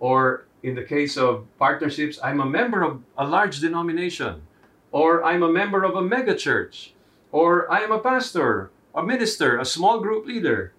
Or 0.00 0.47
in 0.62 0.74
the 0.74 0.82
case 0.82 1.16
of 1.16 1.46
partnerships, 1.58 2.18
I'm 2.22 2.40
a 2.40 2.46
member 2.46 2.82
of 2.82 3.02
a 3.16 3.26
large 3.26 3.60
denomination, 3.60 4.42
or 4.90 5.22
I'm 5.24 5.42
a 5.42 5.52
member 5.52 5.84
of 5.84 5.94
a 5.94 6.02
mega 6.02 6.34
church, 6.34 6.94
or 7.30 7.70
I 7.70 7.80
am 7.80 7.92
a 7.92 8.00
pastor, 8.00 8.70
a 8.94 9.02
minister, 9.02 9.58
a 9.58 9.64
small 9.64 10.00
group 10.00 10.26
leader, 10.26 10.72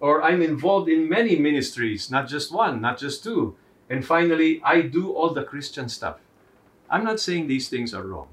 or 0.00 0.22
I'm 0.22 0.42
involved 0.42 0.88
in 0.88 1.08
many 1.08 1.36
ministries, 1.36 2.10
not 2.10 2.28
just 2.28 2.52
one, 2.52 2.80
not 2.80 2.98
just 2.98 3.22
two. 3.22 3.56
And 3.88 4.04
finally, 4.04 4.60
I 4.64 4.82
do 4.82 5.12
all 5.12 5.30
the 5.30 5.44
Christian 5.44 5.88
stuff. 5.88 6.18
I'm 6.90 7.04
not 7.04 7.20
saying 7.20 7.46
these 7.46 7.68
things 7.68 7.94
are 7.94 8.02
wrong. 8.02 8.28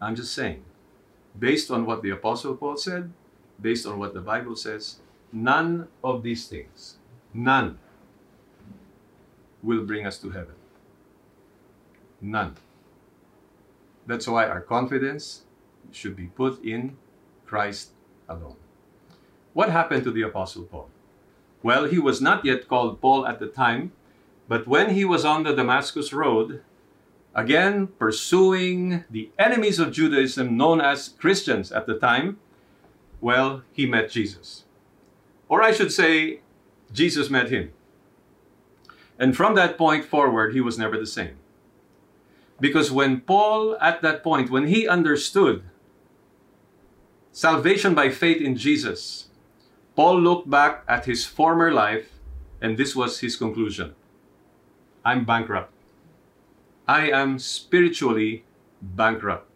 I'm 0.00 0.14
just 0.14 0.34
saying, 0.34 0.64
based 1.38 1.70
on 1.70 1.86
what 1.86 2.02
the 2.02 2.10
Apostle 2.10 2.56
Paul 2.56 2.76
said, 2.76 3.12
based 3.60 3.86
on 3.86 3.98
what 3.98 4.14
the 4.14 4.20
Bible 4.20 4.56
says, 4.56 4.98
none 5.32 5.88
of 6.04 6.22
these 6.22 6.46
things, 6.46 6.98
none, 7.32 7.78
will 9.62 9.84
bring 9.84 10.06
us 10.06 10.18
to 10.18 10.30
heaven. 10.30 10.54
None. 12.20 12.56
That's 14.06 14.26
why 14.26 14.46
our 14.46 14.60
confidence 14.60 15.42
should 15.90 16.16
be 16.16 16.26
put 16.26 16.64
in 16.64 16.96
Christ 17.46 17.90
alone. 18.28 18.56
What 19.52 19.70
happened 19.70 20.04
to 20.04 20.10
the 20.10 20.22
Apostle 20.22 20.64
Paul? 20.64 20.88
Well, 21.62 21.84
he 21.84 21.98
was 21.98 22.20
not 22.20 22.44
yet 22.44 22.68
called 22.68 23.00
Paul 23.00 23.26
at 23.26 23.38
the 23.38 23.46
time, 23.46 23.92
but 24.48 24.66
when 24.66 24.90
he 24.90 25.04
was 25.04 25.24
on 25.24 25.44
the 25.44 25.54
Damascus 25.54 26.12
Road, 26.12 26.62
again 27.34 27.86
pursuing 27.86 29.04
the 29.10 29.30
enemies 29.38 29.78
of 29.78 29.92
Judaism 29.92 30.56
known 30.56 30.80
as 30.80 31.10
Christians 31.10 31.70
at 31.70 31.86
the 31.86 31.98
time, 31.98 32.38
well, 33.20 33.62
he 33.72 33.86
met 33.86 34.10
Jesus. 34.10 34.64
Or 35.48 35.62
I 35.62 35.72
should 35.72 35.92
say, 35.92 36.40
Jesus 36.92 37.30
met 37.30 37.50
him. 37.50 37.72
And 39.18 39.36
from 39.36 39.54
that 39.54 39.78
point 39.78 40.04
forward, 40.04 40.54
he 40.54 40.60
was 40.60 40.78
never 40.78 40.98
the 40.98 41.06
same. 41.06 41.36
Because 42.60 42.90
when 42.90 43.20
Paul, 43.20 43.76
at 43.80 44.02
that 44.02 44.22
point, 44.22 44.50
when 44.50 44.68
he 44.68 44.86
understood 44.86 45.64
salvation 47.32 47.94
by 47.94 48.10
faith 48.10 48.40
in 48.40 48.56
Jesus, 48.56 49.28
Paul 49.96 50.20
looked 50.20 50.48
back 50.48 50.84
at 50.88 51.06
his 51.06 51.26
former 51.26 51.72
life, 51.72 52.12
and 52.60 52.76
this 52.76 52.94
was 52.94 53.20
his 53.20 53.36
conclusion 53.36 53.94
I'm 55.04 55.24
bankrupt. 55.24 55.72
I 56.86 57.10
am 57.10 57.38
spiritually 57.38 58.44
bankrupt. 58.80 59.50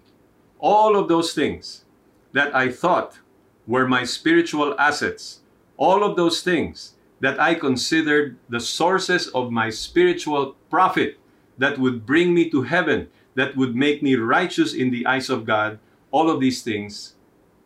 All 0.59 0.97
of 0.97 1.09
those 1.09 1.33
things 1.33 1.85
that 2.33 2.55
I 2.55 2.71
thought 2.73 3.21
were 3.66 3.87
my 3.87 4.05
spiritual 4.05 4.75
assets, 4.79 5.40
all 5.77 6.03
of 6.03 6.16
those 6.16 6.42
things 6.42 6.96
that 7.21 7.41
I 7.41 7.55
considered 7.55 8.37
the 8.49 8.61
sources 8.61 9.29
of 9.29 9.51
my 9.51 9.71
spiritual 9.71 10.57
profit 10.71 11.19
that 11.59 11.79
would 11.79 12.05
bring 12.05 12.35
me 12.35 12.51
to 12.51 12.63
heaven, 12.63 13.09
that 13.35 13.57
would 13.57 13.75
make 13.75 14.03
me 14.03 14.15
righteous 14.17 14.75
in 14.75 14.91
the 14.91 15.07
eyes 15.07 15.31
of 15.31 15.47
God, 15.47 15.79
all 16.11 16.31
of 16.31 16.41
these 16.41 16.63
things 16.63 17.15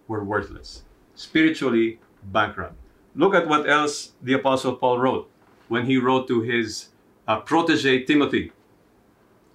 were 0.06 0.24
worthless. 0.24 0.82
Spiritually 1.14 1.98
bankrupt. 2.22 2.74
Look 3.14 3.34
at 3.34 3.48
what 3.48 3.68
else 3.68 4.12
the 4.22 4.34
Apostle 4.34 4.76
Paul 4.76 4.98
wrote 4.98 5.30
when 5.68 5.86
he 5.86 5.98
wrote 5.98 6.28
to 6.28 6.42
his 6.42 6.88
uh, 7.26 7.40
protege 7.40 8.04
Timothy. 8.04 8.52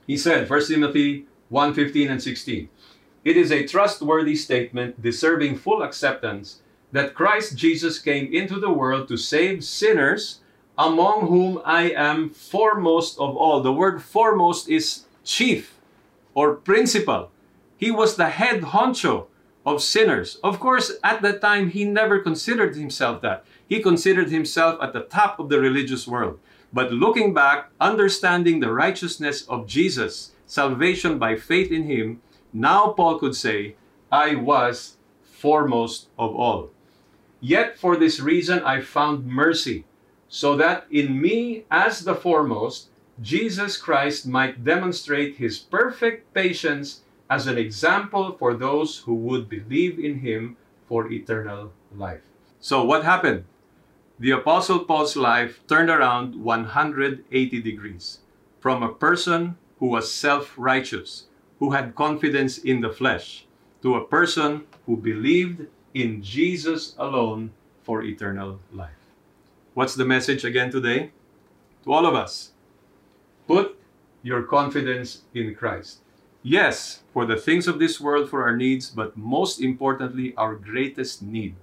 He 0.08 0.18
said, 0.18 0.50
1 0.50 0.68
Timothy 0.68 1.26
1 1.50 1.74
15 1.74 2.10
and 2.10 2.22
16, 2.22 2.70
It 3.24 3.38
is 3.38 3.52
a 3.52 3.66
trustworthy 3.66 4.36
statement 4.36 5.02
deserving 5.02 5.58
full 5.58 5.84
acceptance 5.84 6.62
that 6.92 7.14
Christ 7.14 7.58
Jesus 7.58 8.00
came 8.00 8.34
into 8.34 8.60
the 8.60 8.72
world 8.72 9.08
to 9.08 9.18
save 9.18 9.64
sinners, 9.64 10.40
among 10.78 11.28
whom 11.28 11.62
I 11.66 11.92
am 11.92 12.30
foremost 12.30 13.18
of 13.20 13.36
all. 13.36 13.62
The 13.62 13.74
word 13.74 14.02
foremost 14.02 14.70
is 14.70 15.06
chief 15.24 15.76
or 16.34 16.56
principal. 16.56 17.32
He 17.78 17.92
was 17.92 18.16
the 18.16 18.30
head 18.30 18.62
honcho 18.62 19.28
of 19.66 19.82
sinners. 19.82 20.38
Of 20.44 20.60
course, 20.60 20.94
at 21.04 21.22
that 21.22 21.42
time, 21.42 21.70
he 21.70 21.86
never 21.86 22.20
considered 22.20 22.76
himself 22.76 23.22
that. 23.22 23.44
He 23.68 23.82
considered 23.82 24.30
himself 24.30 24.80
at 24.82 24.94
the 24.94 25.02
top 25.02 25.40
of 25.40 25.50
the 25.50 25.60
religious 25.60 26.08
world. 26.08 26.40
But 26.72 26.92
looking 26.92 27.34
back, 27.34 27.70
understanding 27.80 28.60
the 28.60 28.72
righteousness 28.72 29.44
of 29.48 29.66
Jesus, 29.66 30.32
salvation 30.46 31.18
by 31.18 31.36
faith 31.36 31.72
in 31.72 31.84
him, 31.84 32.22
now 32.54 32.90
Paul 32.90 33.18
could 33.18 33.36
say, 33.36 33.76
I 34.12 34.36
was 34.36 34.98
foremost 35.24 36.10
of 36.18 36.36
all. 36.36 36.70
Yet 37.46 37.78
for 37.78 37.96
this 37.96 38.20
reason 38.20 38.64
I 38.64 38.82
found 38.82 39.28
mercy, 39.28 39.86
so 40.28 40.58
that 40.58 40.88
in 40.90 41.22
me 41.22 41.66
as 41.70 42.02
the 42.02 42.16
foremost, 42.16 42.90
Jesus 43.22 43.78
Christ 43.78 44.26
might 44.26 44.64
demonstrate 44.64 45.36
his 45.36 45.60
perfect 45.60 46.34
patience 46.34 47.04
as 47.30 47.46
an 47.46 47.56
example 47.56 48.34
for 48.40 48.56
those 48.56 49.06
who 49.06 49.14
would 49.14 49.48
believe 49.48 50.00
in 50.00 50.26
him 50.26 50.58
for 50.90 51.06
eternal 51.12 51.72
life. 51.96 52.26
So, 52.60 52.84
what 52.84 53.06
happened? 53.06 53.46
The 54.18 54.32
Apostle 54.32 54.80
Paul's 54.80 55.16
life 55.16 55.62
turned 55.68 55.92
around 55.92 56.34
180 56.34 57.30
degrees 57.62 58.22
from 58.60 58.82
a 58.82 58.92
person 58.92 59.56
who 59.78 59.94
was 59.94 60.12
self 60.12 60.56
righteous, 60.58 61.28
who 61.60 61.78
had 61.78 61.94
confidence 61.94 62.58
in 62.58 62.82
the 62.82 62.90
flesh, 62.90 63.46
to 63.84 63.94
a 63.94 64.08
person 64.08 64.66
who 64.88 64.98
believed 64.98 65.68
in 65.96 66.22
Jesus 66.22 66.94
alone 67.00 67.52
for 67.82 68.04
eternal 68.04 68.60
life. 68.72 69.00
What's 69.74 69.96
the 69.96 70.06
message 70.06 70.44
again 70.44 70.70
today? 70.70 71.12
To 71.86 71.94
all 71.94 72.06
of 72.06 72.14
us 72.14 72.52
put 73.48 73.80
your 74.22 74.44
confidence 74.44 75.22
in 75.34 75.56
Christ. 75.56 76.00
Yes, 76.44 77.02
for 77.14 77.26
the 77.26 77.38
things 77.38 77.68
of 77.68 77.80
this 77.80 78.00
world, 78.00 78.30
for 78.30 78.44
our 78.44 78.56
needs, 78.56 78.90
but 78.90 79.18
most 79.18 79.62
importantly, 79.62 80.36
our 80.36 80.54
greatest 80.54 81.24
need 81.24 81.56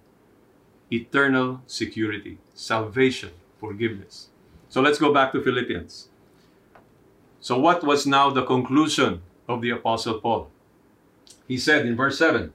eternal 0.90 1.61
security, 1.66 2.38
salvation, 2.55 3.31
forgiveness. 3.61 4.29
So 4.68 4.81
let's 4.81 4.99
go 4.99 5.12
back 5.12 5.33
to 5.33 5.42
Philippians. 5.42 6.09
So, 7.40 7.59
what 7.59 7.83
was 7.83 8.07
now 8.07 8.31
the 8.31 8.45
conclusion 8.45 9.23
of 9.49 9.62
the 9.62 9.71
Apostle 9.71 10.21
Paul? 10.21 10.51
He 11.49 11.59
said 11.59 11.87
in 11.87 11.97
verse 11.97 12.18
7 12.18 12.53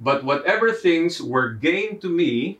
But 0.00 0.24
whatever 0.24 0.72
things 0.72 1.20
were 1.20 1.50
gain 1.50 2.00
to 2.00 2.08
me, 2.08 2.58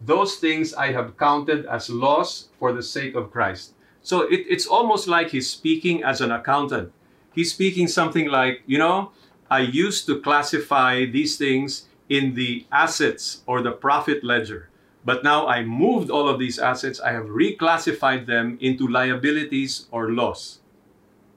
those 0.00 0.36
things 0.36 0.74
I 0.74 0.92
have 0.92 1.16
counted 1.16 1.66
as 1.66 1.88
loss 1.88 2.48
for 2.58 2.72
the 2.72 2.82
sake 2.82 3.14
of 3.14 3.30
Christ. 3.30 3.74
So 4.02 4.22
it, 4.22 4.44
it's 4.48 4.66
almost 4.66 5.06
like 5.06 5.30
he's 5.30 5.48
speaking 5.48 6.02
as 6.02 6.20
an 6.20 6.32
accountant 6.32 6.92
he's 7.32 7.52
speaking 7.52 7.88
something 7.88 8.28
like, 8.28 8.62
you 8.66 8.78
know, 8.78 9.12
I 9.50 9.60
used 9.60 10.06
to 10.06 10.20
classify 10.20 11.04
these 11.06 11.36
things 11.36 11.86
in 12.08 12.34
the 12.34 12.66
assets 12.72 13.42
or 13.46 13.62
the 13.62 13.72
profit 13.72 14.24
ledger. 14.24 14.68
But 15.04 15.24
now 15.24 15.46
I 15.46 15.64
moved 15.64 16.10
all 16.10 16.28
of 16.28 16.38
these 16.38 16.58
assets, 16.58 17.00
I 17.00 17.12
have 17.12 17.26
reclassified 17.26 18.26
them 18.26 18.58
into 18.60 18.86
liabilities 18.86 19.86
or 19.90 20.10
loss. 20.10 20.60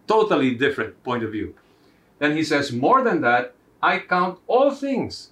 Totally 0.08 0.54
different 0.56 1.02
point 1.04 1.24
of 1.24 1.32
view. 1.32 1.56
Then 2.20 2.36
he 2.36 2.44
says, 2.44 2.74
More 2.74 3.04
than 3.04 3.22
that, 3.22 3.56
I 3.82 4.00
count 4.00 4.39
all 4.48 4.72
things, 4.72 5.30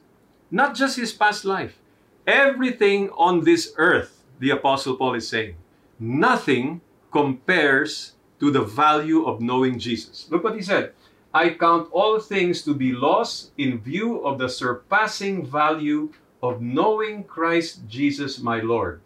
not 0.52 0.76
just 0.76 0.98
his 0.98 1.14
past 1.14 1.46
life, 1.46 1.80
everything 2.28 3.10
on 3.12 3.44
this 3.44 3.74
earth, 3.78 4.24
the 4.40 4.52
Apostle 4.52 4.98
Paul 4.98 5.16
is 5.16 5.28
saying. 5.28 5.56
Nothing 6.00 6.82
compares 7.12 8.14
to 8.40 8.52
the 8.52 8.62
value 8.62 9.26
of 9.26 9.40
knowing 9.42 9.80
Jesus. 9.80 10.28
Look 10.30 10.44
what 10.44 10.56
he 10.56 10.62
said. 10.62 10.94
I 11.34 11.52
count 11.52 11.90
all 11.92 12.20
things 12.20 12.62
to 12.64 12.74
be 12.74 12.92
loss 12.92 13.52
in 13.58 13.80
view 13.80 14.20
of 14.20 14.38
the 14.38 14.50
surpassing 14.50 15.46
value 15.46 16.12
of 16.44 16.62
knowing 16.62 17.24
Christ 17.24 17.88
Jesus 17.88 18.40
my 18.40 18.60
Lord, 18.60 19.00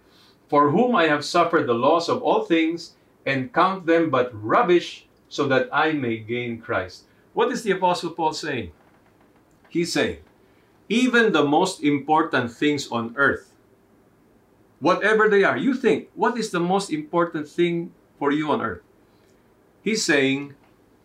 for 0.49 0.71
whom 0.71 0.95
I 0.95 1.07
have 1.07 1.23
suffered 1.23 1.67
the 1.67 1.73
loss 1.73 2.09
of 2.09 2.23
all 2.23 2.45
things 2.45 2.93
and 3.25 3.53
count 3.53 3.85
them 3.85 4.09
but 4.09 4.31
rubbish 4.33 5.05
so 5.29 5.47
that 5.49 5.69
I 5.71 5.91
may 5.91 6.17
gain 6.17 6.61
Christ. 6.61 7.03
What 7.33 7.51
is 7.51 7.61
the 7.63 7.71
Apostle 7.71 8.11
Paul 8.11 8.33
saying? 8.33 8.71
He's 9.69 9.91
saying, 9.91 10.19
even 10.89 11.31
the 11.31 11.43
most 11.43 11.81
important 11.83 12.51
things 12.51 12.91
on 12.91 13.13
earth, 13.17 13.53
whatever 14.79 15.29
they 15.29 15.43
are, 15.43 15.57
you 15.57 15.73
think, 15.73 16.09
what 16.13 16.37
is 16.37 16.51
the 16.51 16.59
most 16.59 16.91
important 16.91 17.47
thing 17.47 17.91
for 18.19 18.31
you 18.31 18.51
on 18.51 18.61
earth? 18.61 18.83
He's 19.83 20.03
saying, 20.03 20.55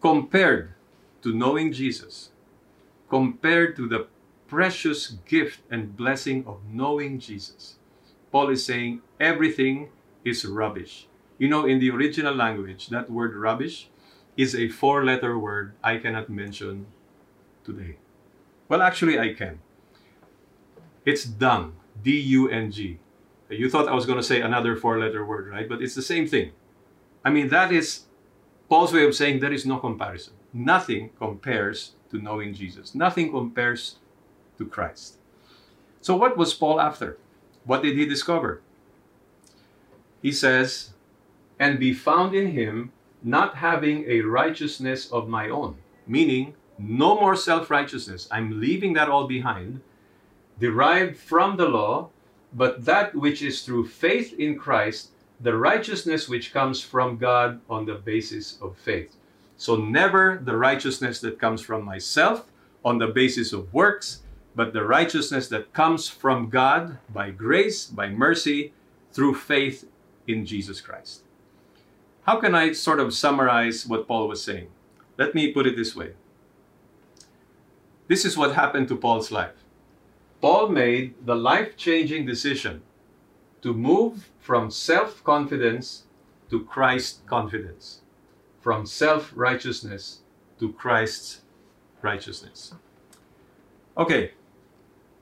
compared 0.00 0.74
to 1.22 1.34
knowing 1.34 1.72
Jesus, 1.72 2.30
compared 3.08 3.76
to 3.76 3.88
the 3.88 4.06
precious 4.48 5.16
gift 5.26 5.60
and 5.70 5.96
blessing 5.96 6.44
of 6.46 6.60
knowing 6.68 7.18
Jesus, 7.18 7.76
Paul 8.32 8.50
is 8.50 8.64
saying 8.64 9.02
everything 9.18 9.88
is 10.24 10.44
rubbish. 10.44 11.06
You 11.38 11.48
know, 11.48 11.64
in 11.64 11.78
the 11.78 11.90
original 11.90 12.34
language, 12.34 12.88
that 12.88 13.10
word 13.10 13.34
rubbish 13.34 13.88
is 14.36 14.54
a 14.54 14.68
four 14.68 15.04
letter 15.04 15.38
word 15.38 15.74
I 15.82 15.98
cannot 15.98 16.28
mention 16.28 16.86
today. 17.64 17.96
Well, 18.68 18.82
actually, 18.82 19.18
I 19.18 19.34
can. 19.34 19.60
It's 21.04 21.24
dung, 21.24 21.74
D 22.02 22.18
U 22.20 22.48
N 22.48 22.70
G. 22.70 22.98
You 23.48 23.68
thought 23.68 23.88
I 23.88 23.94
was 23.94 24.06
going 24.06 24.18
to 24.18 24.22
say 24.22 24.40
another 24.40 24.76
four 24.76 24.98
letter 24.98 25.24
word, 25.24 25.48
right? 25.48 25.68
But 25.68 25.82
it's 25.82 25.94
the 25.94 26.02
same 26.02 26.26
thing. 26.26 26.52
I 27.24 27.30
mean, 27.30 27.48
that 27.48 27.72
is 27.72 28.04
Paul's 28.68 28.92
way 28.92 29.04
of 29.04 29.14
saying 29.14 29.40
there 29.40 29.52
is 29.52 29.66
no 29.66 29.78
comparison. 29.78 30.34
Nothing 30.52 31.10
compares 31.18 31.92
to 32.10 32.18
knowing 32.18 32.54
Jesus. 32.54 32.94
Nothing 32.94 33.30
compares 33.30 33.96
to 34.58 34.66
Christ. 34.66 35.18
So, 36.00 36.16
what 36.16 36.36
was 36.36 36.54
Paul 36.54 36.80
after? 36.80 37.18
What 37.64 37.82
did 37.82 37.96
he 37.96 38.06
discover? 38.06 38.62
He 40.22 40.32
says, 40.32 40.92
and 41.58 41.78
be 41.78 41.92
found 41.92 42.34
in 42.34 42.52
him, 42.52 42.92
not 43.22 43.56
having 43.56 44.04
a 44.08 44.22
righteousness 44.22 45.10
of 45.10 45.28
my 45.28 45.48
own. 45.48 45.76
Meaning, 46.06 46.54
no 46.78 47.20
more 47.20 47.36
self 47.36 47.70
righteousness. 47.70 48.28
I'm 48.30 48.60
leaving 48.60 48.94
that 48.94 49.08
all 49.08 49.26
behind, 49.26 49.82
derived 50.60 51.16
from 51.16 51.56
the 51.56 51.68
law, 51.68 52.10
but 52.52 52.84
that 52.84 53.14
which 53.14 53.42
is 53.42 53.62
through 53.62 53.88
faith 53.88 54.38
in 54.38 54.58
Christ, 54.58 55.10
the 55.40 55.56
righteousness 55.56 56.28
which 56.28 56.52
comes 56.52 56.80
from 56.80 57.16
God 57.16 57.60
on 57.68 57.86
the 57.86 57.94
basis 57.94 58.58
of 58.60 58.76
faith. 58.76 59.16
So, 59.56 59.76
never 59.76 60.40
the 60.42 60.56
righteousness 60.56 61.20
that 61.20 61.38
comes 61.38 61.60
from 61.62 61.84
myself 61.84 62.50
on 62.84 62.98
the 62.98 63.08
basis 63.08 63.52
of 63.52 63.72
works, 63.72 64.22
but 64.54 64.72
the 64.72 64.84
righteousness 64.84 65.48
that 65.48 65.72
comes 65.72 66.08
from 66.08 66.48
God 66.48 66.98
by 67.12 67.30
grace, 67.30 67.86
by 67.86 68.08
mercy, 68.08 68.72
through 69.12 69.34
faith 69.34 69.88
in 70.26 70.46
Jesus 70.46 70.80
Christ. 70.80 71.24
How 72.22 72.36
can 72.36 72.54
I 72.54 72.72
sort 72.72 73.00
of 73.00 73.14
summarize 73.14 73.86
what 73.86 74.06
Paul 74.06 74.28
was 74.28 74.42
saying? 74.42 74.68
Let 75.16 75.34
me 75.34 75.52
put 75.52 75.66
it 75.66 75.76
this 75.76 75.96
way. 75.96 76.12
This 78.08 78.24
is 78.24 78.36
what 78.36 78.54
happened 78.54 78.88
to 78.88 78.96
Paul's 78.96 79.30
life. 79.30 79.59
Paul 80.40 80.68
made 80.68 81.14
the 81.26 81.34
life 81.34 81.76
changing 81.76 82.26
decision 82.26 82.82
to 83.62 83.74
move 83.74 84.30
from 84.38 84.70
self 84.70 85.22
confidence 85.22 86.04
to 86.50 86.64
Christ 86.64 87.26
confidence, 87.26 88.00
from 88.60 88.86
self 88.86 89.32
righteousness 89.34 90.20
to 90.58 90.72
Christ's 90.72 91.42
righteousness. 92.02 92.74
Okay, 93.96 94.32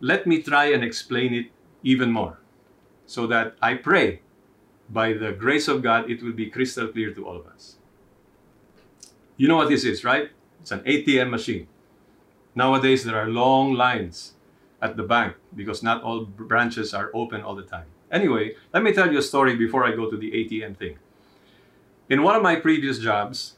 let 0.00 0.26
me 0.26 0.40
try 0.42 0.66
and 0.66 0.85
explain 0.85 1.35
it 1.35 1.46
even 1.83 2.12
more 2.12 2.38
so 3.07 3.26
that 3.26 3.57
I 3.61 3.74
pray 3.74 4.20
by 4.88 5.12
the 5.12 5.33
grace 5.33 5.66
of 5.68 5.83
God 5.83 6.11
it 6.11 6.22
will 6.22 6.33
be 6.33 6.46
crystal 6.50 6.88
clear 6.88 7.12
to 7.14 7.26
all 7.26 7.37
of 7.37 7.46
us. 7.46 7.76
You 9.37 9.48
know 9.48 9.57
what 9.57 9.68
this 9.68 9.85
is, 9.85 10.04
right? 10.04 10.31
It's 10.61 10.70
an 10.70 10.81
ATM 10.81 11.31
machine. 11.31 11.66
Nowadays, 12.54 13.04
there 13.04 13.16
are 13.16 13.28
long 13.28 13.74
lines 13.74 14.35
at 14.80 14.96
the 14.96 15.02
bank 15.02 15.34
because 15.54 15.82
not 15.82 16.02
all 16.02 16.24
branches 16.24 16.94
are 16.94 17.10
open 17.14 17.42
all 17.42 17.54
the 17.54 17.62
time. 17.62 17.86
Anyway, 18.10 18.54
let 18.72 18.82
me 18.82 18.92
tell 18.92 19.12
you 19.12 19.18
a 19.18 19.22
story 19.22 19.54
before 19.56 19.84
I 19.84 19.94
go 19.94 20.10
to 20.10 20.16
the 20.16 20.30
ATM 20.30 20.76
thing. 20.76 20.98
In 22.08 22.22
one 22.22 22.34
of 22.34 22.42
my 22.42 22.56
previous 22.56 22.98
jobs, 22.98 23.56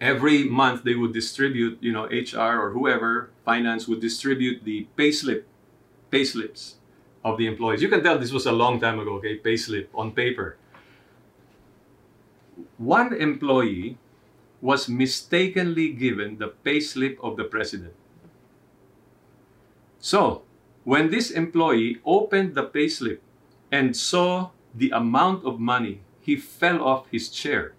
every 0.00 0.44
month 0.44 0.82
they 0.82 0.94
would 0.94 1.12
distribute, 1.12 1.78
you 1.80 1.92
know, 1.92 2.04
HR 2.06 2.58
or 2.58 2.70
whoever, 2.70 3.30
finance 3.44 3.86
would 3.86 4.00
distribute 4.00 4.64
the 4.64 4.88
payslip, 4.98 5.44
payslips 6.10 6.74
of 7.24 7.38
the 7.38 7.46
employees. 7.46 7.82
You 7.82 7.88
can 7.88 8.02
tell 8.02 8.18
this 8.18 8.32
was 8.32 8.46
a 8.46 8.52
long 8.52 8.80
time 8.80 8.98
ago, 8.98 9.14
okay, 9.14 9.38
payslip 9.38 9.86
on 9.94 10.10
paper. 10.12 10.56
One 12.78 13.14
employee 13.14 13.98
was 14.60 14.88
mistakenly 14.88 15.90
given 15.92 16.38
the 16.38 16.52
payslip 16.64 17.18
of 17.22 17.36
the 17.36 17.44
president. 17.44 17.94
So, 20.02 20.42
when 20.82 21.10
this 21.10 21.30
employee 21.30 22.02
opened 22.04 22.56
the 22.56 22.66
payslip 22.66 23.20
and 23.70 23.96
saw 23.96 24.50
the 24.74 24.90
amount 24.90 25.46
of 25.46 25.60
money, 25.60 26.02
he 26.20 26.34
fell 26.34 26.82
off 26.82 27.06
his 27.12 27.28
chair. 27.28 27.74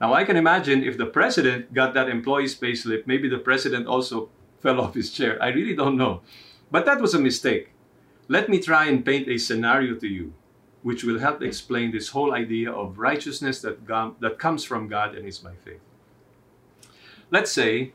Now, 0.00 0.14
I 0.14 0.24
can 0.24 0.36
imagine 0.36 0.82
if 0.82 0.96
the 0.96 1.04
president 1.04 1.74
got 1.74 1.92
that 1.92 2.08
employee's 2.08 2.58
payslip, 2.58 3.06
maybe 3.06 3.28
the 3.28 3.38
president 3.38 3.86
also 3.86 4.30
fell 4.64 4.80
off 4.80 4.94
his 4.94 5.12
chair. 5.12 5.36
I 5.42 5.48
really 5.48 5.76
don't 5.76 5.98
know. 5.98 6.22
But 6.70 6.86
that 6.86 7.02
was 7.02 7.12
a 7.12 7.20
mistake. 7.20 7.72
Let 8.28 8.48
me 8.48 8.58
try 8.58 8.86
and 8.86 9.04
paint 9.04 9.28
a 9.28 9.36
scenario 9.36 9.96
to 9.96 10.08
you 10.08 10.32
which 10.84 11.02
will 11.02 11.18
help 11.18 11.42
explain 11.42 11.90
this 11.90 12.10
whole 12.10 12.34
idea 12.34 12.70
of 12.70 12.98
righteousness 12.98 13.60
that, 13.62 13.86
God, 13.86 14.20
that 14.20 14.38
comes 14.38 14.64
from 14.64 14.86
God 14.86 15.14
and 15.14 15.26
is 15.26 15.38
by 15.38 15.52
faith. 15.64 15.80
Let's 17.30 17.50
say 17.50 17.92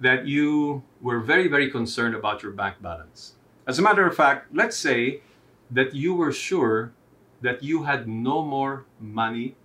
that 0.00 0.26
you 0.26 0.82
were 1.00 1.20
very, 1.20 1.48
very 1.48 1.70
concerned 1.70 2.14
about 2.14 2.42
your 2.42 2.52
bank 2.52 2.76
balance. 2.82 3.34
As 3.66 3.78
a 3.78 3.82
matter 3.82 4.06
of 4.06 4.14
fact, 4.14 4.54
let's 4.54 4.76
say 4.76 5.22
that 5.70 5.94
you 5.94 6.14
were 6.14 6.32
sure 6.32 6.92
that 7.40 7.62
you 7.62 7.84
had 7.84 8.08
no 8.08 8.42
more 8.42 8.84
money 9.00 9.56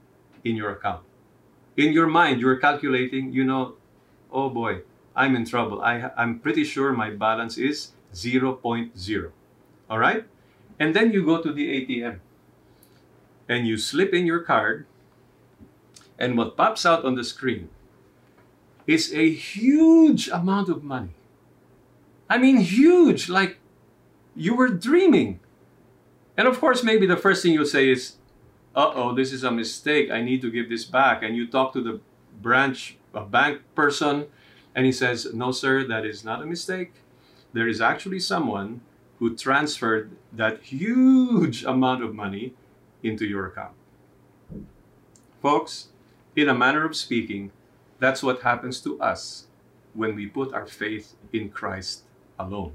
in 0.43 0.55
your 0.55 0.71
account. 0.71 1.03
In 1.77 1.93
your 1.93 2.07
mind, 2.07 2.39
you 2.39 2.47
were 2.47 2.57
calculating, 2.57 3.31
you 3.31 3.43
know, 3.43 3.75
oh 4.31 4.49
boy, 4.49 4.81
I'm 5.15 5.35
in 5.35 5.45
trouble. 5.45 5.81
I, 5.81 6.11
I'm 6.17 6.39
pretty 6.39 6.63
sure 6.63 6.93
my 6.93 7.11
balance 7.11 7.57
is 7.57 7.91
0.0. 8.13 9.31
All 9.89 9.99
right? 9.99 10.25
And 10.79 10.95
then 10.95 11.11
you 11.11 11.25
go 11.25 11.41
to 11.41 11.51
the 11.51 11.67
ATM 11.67 12.19
and 13.47 13.67
you 13.67 13.77
slip 13.77 14.13
in 14.13 14.25
your 14.25 14.39
card, 14.39 14.85
and 16.17 16.37
what 16.37 16.55
pops 16.55 16.85
out 16.85 17.03
on 17.03 17.15
the 17.15 17.23
screen 17.23 17.67
is 18.91 19.13
a 19.13 19.31
huge 19.31 20.27
amount 20.29 20.69
of 20.69 20.83
money. 20.83 21.15
I 22.29 22.37
mean, 22.37 22.57
huge, 22.57 23.29
like 23.29 23.57
you 24.35 24.55
were 24.55 24.69
dreaming. 24.69 25.39
And 26.37 26.47
of 26.47 26.59
course, 26.59 26.83
maybe 26.83 27.05
the 27.05 27.17
first 27.17 27.43
thing 27.43 27.53
you'll 27.53 27.65
say 27.65 27.89
is, 27.89 28.15
uh 28.75 28.91
oh, 28.95 29.13
this 29.13 29.33
is 29.33 29.43
a 29.43 29.51
mistake. 29.51 30.09
I 30.09 30.21
need 30.21 30.41
to 30.41 30.51
give 30.51 30.69
this 30.69 30.85
back. 30.85 31.23
And 31.23 31.35
you 31.35 31.47
talk 31.47 31.73
to 31.73 31.81
the 31.81 31.99
branch, 32.41 32.97
a 33.13 33.21
bank 33.21 33.61
person, 33.75 34.27
and 34.73 34.85
he 34.85 34.91
says, 34.91 35.33
no, 35.33 35.51
sir, 35.51 35.85
that 35.87 36.05
is 36.05 36.23
not 36.23 36.41
a 36.41 36.45
mistake. 36.45 36.93
There 37.53 37.67
is 37.67 37.81
actually 37.81 38.21
someone 38.21 38.81
who 39.19 39.35
transferred 39.35 40.11
that 40.31 40.61
huge 40.63 41.63
amount 41.63 42.03
of 42.03 42.15
money 42.15 42.53
into 43.03 43.25
your 43.25 43.47
account. 43.47 43.73
Folks, 45.41 45.89
in 46.35 46.47
a 46.47 46.53
manner 46.53 46.85
of 46.85 46.95
speaking, 46.95 47.51
that's 48.01 48.25
what 48.25 48.41
happens 48.41 48.81
to 48.81 48.99
us 48.99 49.45
when 49.93 50.15
we 50.17 50.25
put 50.25 50.53
our 50.53 50.65
faith 50.65 51.13
in 51.31 51.49
Christ 51.49 52.03
alone. 52.39 52.73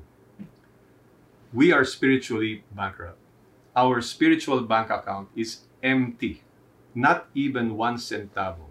We 1.53 1.73
are 1.73 1.85
spiritually 1.85 2.63
bankrupt. 2.71 3.19
Our 3.75 4.01
spiritual 4.01 4.63
bank 4.63 4.89
account 4.89 5.29
is 5.35 5.67
empty, 5.83 6.43
not 6.95 7.27
even 7.35 7.77
one 7.77 7.97
centavo, 7.97 8.71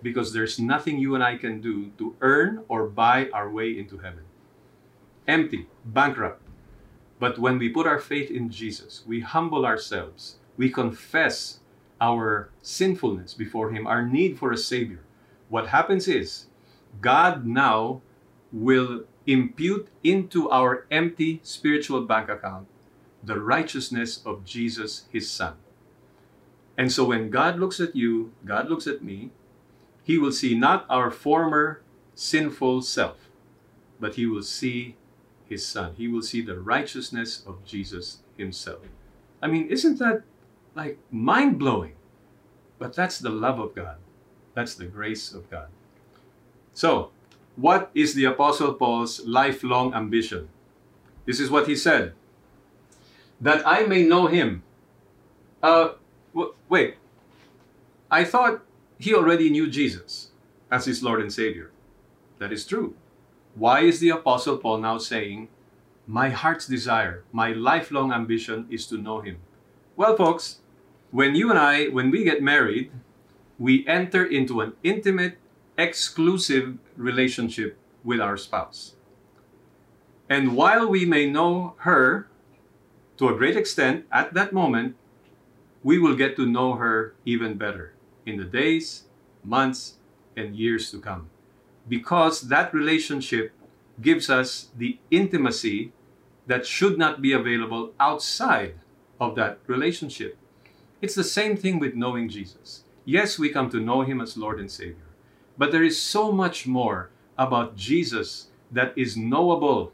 because 0.00 0.32
there's 0.32 0.58
nothing 0.58 0.98
you 0.98 1.14
and 1.14 1.24
I 1.24 1.36
can 1.36 1.60
do 1.60 1.90
to 1.98 2.14
earn 2.22 2.64
or 2.68 2.86
buy 2.86 3.28
our 3.34 3.50
way 3.50 3.76
into 3.76 3.98
heaven. 3.98 4.24
Empty, 5.26 5.66
bankrupt. 5.84 6.40
But 7.18 7.38
when 7.38 7.58
we 7.58 7.68
put 7.68 7.86
our 7.86 7.98
faith 7.98 8.30
in 8.30 8.48
Jesus, 8.48 9.02
we 9.06 9.20
humble 9.20 9.66
ourselves 9.66 10.40
we 10.60 10.68
confess 10.68 11.60
our 12.02 12.50
sinfulness 12.60 13.32
before 13.32 13.70
Him, 13.70 13.86
our 13.86 14.06
need 14.06 14.38
for 14.38 14.52
a 14.52 14.58
Savior, 14.58 15.00
what 15.50 15.68
happens 15.68 16.08
is 16.08 16.46
God 17.00 17.44
now 17.44 18.00
will 18.52 19.04
impute 19.26 19.88
into 20.02 20.48
our 20.50 20.86
empty 20.90 21.40
spiritual 21.42 22.02
bank 22.02 22.30
account 22.30 22.66
the 23.22 23.38
righteousness 23.38 24.22
of 24.24 24.44
Jesus, 24.44 25.04
His 25.12 25.30
Son. 25.30 25.54
And 26.78 26.90
so 26.90 27.04
when 27.04 27.28
God 27.28 27.58
looks 27.58 27.78
at 27.78 27.94
you, 27.94 28.32
God 28.46 28.70
looks 28.70 28.86
at 28.86 29.02
me, 29.02 29.30
He 30.02 30.16
will 30.16 30.32
see 30.32 30.56
not 30.56 30.86
our 30.88 31.10
former 31.10 31.82
sinful 32.14 32.80
self, 32.82 33.28
but 34.00 34.14
He 34.14 34.24
will 34.24 34.42
see 34.42 34.96
His 35.46 35.66
Son. 35.66 35.94
He 35.98 36.08
will 36.08 36.22
see 36.22 36.40
the 36.40 36.58
righteousness 36.58 37.42
of 37.46 37.62
Jesus 37.66 38.22
Himself. 38.38 38.80
I 39.42 39.48
mean, 39.48 39.68
isn't 39.68 39.98
that 39.98 40.22
like 40.74 40.98
mind 41.10 41.58
blowing. 41.58 41.94
But 42.78 42.94
that's 42.94 43.18
the 43.18 43.30
love 43.30 43.58
of 43.58 43.74
God. 43.74 43.96
That's 44.54 44.74
the 44.74 44.86
grace 44.86 45.32
of 45.32 45.50
God. 45.50 45.68
So, 46.72 47.10
what 47.56 47.90
is 47.94 48.14
the 48.14 48.24
Apostle 48.24 48.74
Paul's 48.74 49.20
lifelong 49.26 49.94
ambition? 49.94 50.48
This 51.26 51.40
is 51.40 51.50
what 51.50 51.68
he 51.68 51.76
said 51.76 52.14
that 53.40 53.66
I 53.66 53.84
may 53.86 54.04
know 54.04 54.26
him. 54.26 54.62
Uh, 55.62 55.92
w- 56.34 56.54
wait, 56.68 56.96
I 58.10 58.24
thought 58.24 58.62
he 58.98 59.14
already 59.14 59.50
knew 59.50 59.68
Jesus 59.68 60.30
as 60.70 60.84
his 60.84 61.02
Lord 61.02 61.20
and 61.20 61.32
Savior. 61.32 61.70
That 62.38 62.52
is 62.52 62.66
true. 62.66 62.94
Why 63.54 63.80
is 63.80 64.00
the 64.00 64.10
Apostle 64.10 64.58
Paul 64.58 64.78
now 64.78 64.98
saying, 64.98 65.48
My 66.06 66.30
heart's 66.30 66.66
desire, 66.66 67.24
my 67.32 67.52
lifelong 67.52 68.12
ambition 68.12 68.66
is 68.70 68.86
to 68.86 68.96
know 68.96 69.20
him? 69.20 69.38
Well, 69.96 70.16
folks, 70.16 70.60
when 71.10 71.34
you 71.34 71.50
and 71.50 71.58
I, 71.58 71.86
when 71.88 72.10
we 72.10 72.24
get 72.24 72.42
married, 72.42 72.90
we 73.60 73.86
enter 73.86 74.24
into 74.24 74.62
an 74.62 74.72
intimate, 74.82 75.36
exclusive 75.76 76.78
relationship 76.96 77.76
with 78.02 78.18
our 78.18 78.38
spouse. 78.38 78.94
And 80.30 80.56
while 80.56 80.88
we 80.88 81.04
may 81.04 81.28
know 81.28 81.74
her 81.80 82.26
to 83.18 83.28
a 83.28 83.36
great 83.36 83.56
extent 83.56 84.06
at 84.10 84.32
that 84.32 84.54
moment, 84.54 84.96
we 85.82 85.98
will 85.98 86.16
get 86.16 86.36
to 86.36 86.46
know 86.46 86.74
her 86.76 87.14
even 87.26 87.58
better 87.58 87.92
in 88.24 88.38
the 88.38 88.44
days, 88.44 89.04
months, 89.44 89.98
and 90.34 90.56
years 90.56 90.90
to 90.90 90.98
come. 90.98 91.28
Because 91.86 92.48
that 92.48 92.72
relationship 92.72 93.52
gives 94.00 94.30
us 94.30 94.68
the 94.76 94.98
intimacy 95.10 95.92
that 96.46 96.64
should 96.64 96.96
not 96.96 97.20
be 97.20 97.32
available 97.32 97.92
outside 98.00 98.74
of 99.20 99.34
that 99.34 99.58
relationship. 99.66 100.38
It's 101.02 101.14
the 101.14 101.24
same 101.24 101.56
thing 101.58 101.78
with 101.78 101.94
knowing 101.94 102.30
Jesus. 102.30 102.84
Yes, 103.10 103.40
we 103.40 103.48
come 103.48 103.68
to 103.70 103.80
know 103.80 104.02
him 104.02 104.20
as 104.20 104.36
Lord 104.36 104.60
and 104.60 104.70
Savior, 104.70 105.10
but 105.58 105.72
there 105.72 105.82
is 105.82 106.00
so 106.00 106.30
much 106.30 106.68
more 106.68 107.10
about 107.36 107.74
Jesus 107.74 108.50
that 108.70 108.96
is 108.96 109.16
knowable 109.16 109.90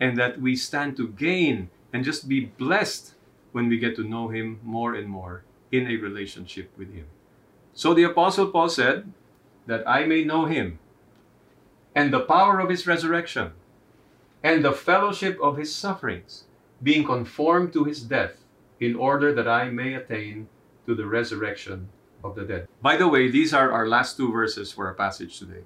and 0.00 0.18
that 0.18 0.40
we 0.40 0.56
stand 0.56 0.96
to 0.96 1.06
gain 1.06 1.70
and 1.92 2.02
just 2.02 2.28
be 2.28 2.46
blessed 2.46 3.14
when 3.52 3.68
we 3.68 3.78
get 3.78 3.94
to 3.94 4.02
know 4.02 4.26
him 4.26 4.58
more 4.64 4.96
and 4.96 5.08
more 5.08 5.44
in 5.70 5.86
a 5.86 5.98
relationship 5.98 6.76
with 6.76 6.92
him. 6.92 7.06
So 7.74 7.94
the 7.94 8.02
Apostle 8.02 8.48
Paul 8.48 8.70
said, 8.70 9.12
That 9.66 9.88
I 9.88 10.04
may 10.04 10.24
know 10.24 10.46
him 10.46 10.80
and 11.94 12.12
the 12.12 12.26
power 12.26 12.58
of 12.58 12.70
his 12.70 12.88
resurrection 12.88 13.52
and 14.42 14.64
the 14.64 14.72
fellowship 14.72 15.38
of 15.40 15.58
his 15.58 15.72
sufferings, 15.72 16.42
being 16.82 17.04
conformed 17.04 17.72
to 17.74 17.84
his 17.84 18.02
death, 18.02 18.42
in 18.80 18.96
order 18.96 19.32
that 19.32 19.46
I 19.46 19.70
may 19.70 19.94
attain 19.94 20.48
to 20.86 20.96
the 20.96 21.06
resurrection 21.06 21.90
of 22.24 22.34
the 22.34 22.44
dead. 22.44 22.68
By 22.82 22.96
the 22.96 23.08
way, 23.08 23.30
these 23.30 23.54
are 23.54 23.70
our 23.72 23.86
last 23.86 24.16
two 24.16 24.32
verses 24.32 24.72
for 24.72 24.86
our 24.86 24.94
passage 24.94 25.38
today. 25.38 25.62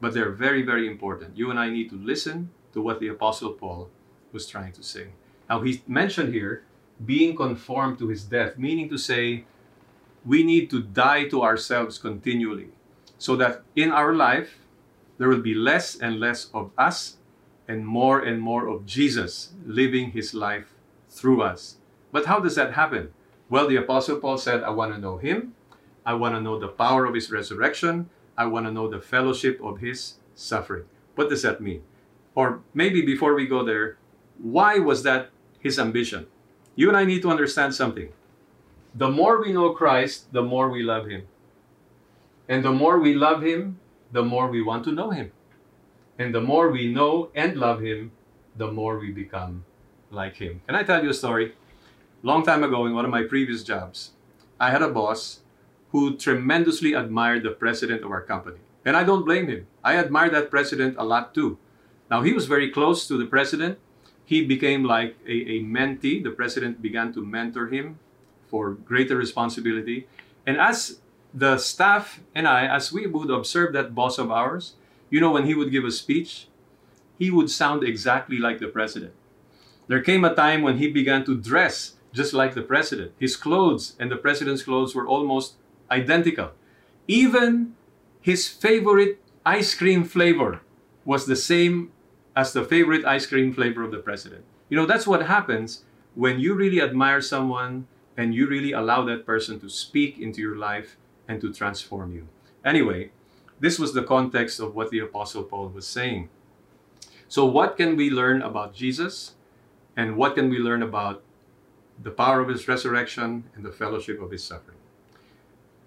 But 0.00 0.14
they're 0.14 0.30
very, 0.30 0.62
very 0.62 0.86
important. 0.86 1.36
You 1.36 1.50
and 1.50 1.58
I 1.58 1.70
need 1.70 1.90
to 1.90 1.96
listen 1.96 2.50
to 2.72 2.82
what 2.82 3.00
the 3.00 3.08
Apostle 3.08 3.52
Paul 3.52 3.90
was 4.32 4.46
trying 4.46 4.72
to 4.72 4.82
say. 4.82 5.08
Now, 5.48 5.60
he 5.60 5.82
mentioned 5.86 6.32
here 6.32 6.64
being 7.04 7.36
conformed 7.36 7.98
to 7.98 8.08
his 8.08 8.24
death, 8.24 8.58
meaning 8.58 8.88
to 8.88 8.98
say, 8.98 9.44
we 10.24 10.42
need 10.42 10.70
to 10.70 10.82
die 10.82 11.28
to 11.28 11.42
ourselves 11.42 11.98
continually 11.98 12.68
so 13.18 13.36
that 13.36 13.62
in 13.76 13.90
our 13.90 14.14
life 14.14 14.58
there 15.18 15.28
will 15.28 15.40
be 15.40 15.54
less 15.54 15.96
and 15.96 16.18
less 16.18 16.50
of 16.54 16.70
us 16.78 17.16
and 17.68 17.86
more 17.86 18.20
and 18.20 18.40
more 18.40 18.66
of 18.66 18.86
Jesus 18.86 19.52
living 19.64 20.10
his 20.10 20.34
life 20.34 20.74
through 21.08 21.42
us. 21.42 21.76
But 22.10 22.26
how 22.26 22.40
does 22.40 22.56
that 22.56 22.74
happen? 22.74 23.12
Well, 23.48 23.68
the 23.68 23.76
Apostle 23.76 24.18
Paul 24.18 24.38
said, 24.38 24.62
I 24.62 24.70
want 24.70 24.92
to 24.94 24.98
know 24.98 25.18
him. 25.18 25.54
I 26.04 26.14
want 26.14 26.34
to 26.34 26.40
know 26.40 26.58
the 26.58 26.68
power 26.68 27.04
of 27.04 27.14
his 27.14 27.30
resurrection. 27.30 28.10
I 28.36 28.46
want 28.46 28.66
to 28.66 28.72
know 28.72 28.88
the 28.88 29.00
fellowship 29.00 29.60
of 29.62 29.78
his 29.78 30.14
suffering. 30.34 30.84
What 31.14 31.28
does 31.28 31.42
that 31.42 31.60
mean? 31.60 31.82
Or 32.34 32.60
maybe 32.74 33.02
before 33.02 33.34
we 33.34 33.46
go 33.46 33.64
there, 33.64 33.98
why 34.38 34.78
was 34.78 35.02
that 35.02 35.30
his 35.60 35.78
ambition? 35.78 36.26
You 36.74 36.88
and 36.88 36.96
I 36.96 37.04
need 37.04 37.22
to 37.22 37.30
understand 37.30 37.74
something. 37.74 38.08
The 38.94 39.10
more 39.10 39.40
we 39.40 39.52
know 39.52 39.70
Christ, 39.70 40.32
the 40.32 40.42
more 40.42 40.70
we 40.70 40.82
love 40.82 41.06
him. 41.06 41.26
And 42.48 42.64
the 42.64 42.72
more 42.72 42.98
we 42.98 43.14
love 43.14 43.42
him, 43.42 43.78
the 44.10 44.22
more 44.22 44.48
we 44.48 44.62
want 44.62 44.84
to 44.84 44.92
know 44.92 45.10
him. 45.10 45.32
And 46.18 46.34
the 46.34 46.40
more 46.40 46.70
we 46.70 46.92
know 46.92 47.30
and 47.34 47.56
love 47.56 47.80
him, 47.80 48.12
the 48.56 48.70
more 48.70 48.98
we 48.98 49.10
become 49.10 49.64
like 50.10 50.36
him. 50.36 50.60
Can 50.66 50.76
I 50.76 50.82
tell 50.82 51.02
you 51.02 51.10
a 51.10 51.14
story? 51.14 51.54
Long 52.22 52.44
time 52.44 52.62
ago, 52.64 52.86
in 52.86 52.94
one 52.94 53.04
of 53.04 53.10
my 53.10 53.22
previous 53.22 53.62
jobs, 53.62 54.12
I 54.60 54.70
had 54.70 54.82
a 54.82 54.88
boss 54.88 55.40
who 55.92 56.16
tremendously 56.16 56.94
admired 56.94 57.42
the 57.42 57.50
president 57.50 58.02
of 58.02 58.10
our 58.10 58.22
company. 58.22 58.58
And 58.84 58.96
I 58.96 59.04
don't 59.04 59.24
blame 59.24 59.48
him. 59.48 59.66
I 59.84 59.96
admire 59.96 60.30
that 60.30 60.50
president 60.50 60.96
a 60.98 61.04
lot 61.04 61.34
too. 61.34 61.58
Now, 62.10 62.22
he 62.22 62.32
was 62.32 62.46
very 62.46 62.70
close 62.70 63.06
to 63.08 63.16
the 63.16 63.26
president. 63.26 63.78
He 64.24 64.44
became 64.44 64.84
like 64.84 65.16
a, 65.26 65.32
a 65.32 65.62
mentee. 65.62 66.22
The 66.22 66.30
president 66.30 66.82
began 66.82 67.12
to 67.12 67.24
mentor 67.24 67.68
him 67.68 67.98
for 68.48 68.72
greater 68.72 69.16
responsibility. 69.16 70.08
And 70.46 70.56
as 70.58 71.00
the 71.32 71.58
staff 71.58 72.20
and 72.34 72.48
I, 72.48 72.66
as 72.66 72.92
we 72.92 73.06
would 73.06 73.30
observe 73.30 73.72
that 73.74 73.94
boss 73.94 74.18
of 74.18 74.30
ours, 74.30 74.74
you 75.10 75.20
know, 75.20 75.30
when 75.30 75.46
he 75.46 75.54
would 75.54 75.70
give 75.70 75.84
a 75.84 75.90
speech, 75.90 76.48
he 77.18 77.30
would 77.30 77.50
sound 77.50 77.84
exactly 77.84 78.38
like 78.38 78.58
the 78.58 78.68
president. 78.68 79.12
There 79.88 80.02
came 80.02 80.24
a 80.24 80.34
time 80.34 80.62
when 80.62 80.78
he 80.78 80.90
began 80.90 81.24
to 81.26 81.36
dress 81.36 81.94
just 82.12 82.32
like 82.32 82.54
the 82.54 82.62
president. 82.62 83.12
His 83.18 83.36
clothes 83.36 83.94
and 83.98 84.10
the 84.10 84.16
president's 84.16 84.62
clothes 84.62 84.94
were 84.94 85.06
almost 85.06 85.54
identical. 85.92 86.50
Even 87.06 87.74
his 88.20 88.48
favorite 88.48 89.20
ice 89.44 89.74
cream 89.74 90.04
flavor 90.04 90.60
was 91.04 91.26
the 91.26 91.36
same 91.36 91.92
as 92.34 92.52
the 92.52 92.64
favorite 92.64 93.04
ice 93.04 93.26
cream 93.26 93.52
flavor 93.52 93.82
of 93.82 93.90
the 93.90 93.98
president. 93.98 94.44
You 94.68 94.76
know, 94.76 94.86
that's 94.86 95.06
what 95.06 95.26
happens 95.26 95.84
when 96.14 96.40
you 96.40 96.54
really 96.54 96.80
admire 96.80 97.20
someone 97.20 97.86
and 98.16 98.34
you 98.34 98.46
really 98.46 98.72
allow 98.72 99.04
that 99.04 99.26
person 99.26 99.60
to 99.60 99.68
speak 99.68 100.18
into 100.18 100.40
your 100.40 100.56
life 100.56 100.96
and 101.28 101.40
to 101.40 101.52
transform 101.52 102.14
you. 102.14 102.28
Anyway, 102.64 103.10
this 103.60 103.78
was 103.78 103.92
the 103.92 104.02
context 104.02 104.60
of 104.60 104.74
what 104.74 104.90
the 104.90 104.98
Apostle 104.98 105.44
Paul 105.44 105.68
was 105.68 105.86
saying. 105.86 106.28
So, 107.28 107.44
what 107.44 107.76
can 107.76 107.96
we 107.96 108.10
learn 108.10 108.42
about 108.42 108.74
Jesus? 108.74 109.34
And 109.96 110.16
what 110.16 110.34
can 110.34 110.48
we 110.48 110.58
learn 110.58 110.82
about 110.82 111.22
the 112.02 112.10
power 112.10 112.40
of 112.40 112.48
his 112.48 112.66
resurrection 112.66 113.44
and 113.54 113.64
the 113.64 113.72
fellowship 113.72 114.20
of 114.20 114.30
his 114.30 114.44
suffering? 114.44 114.81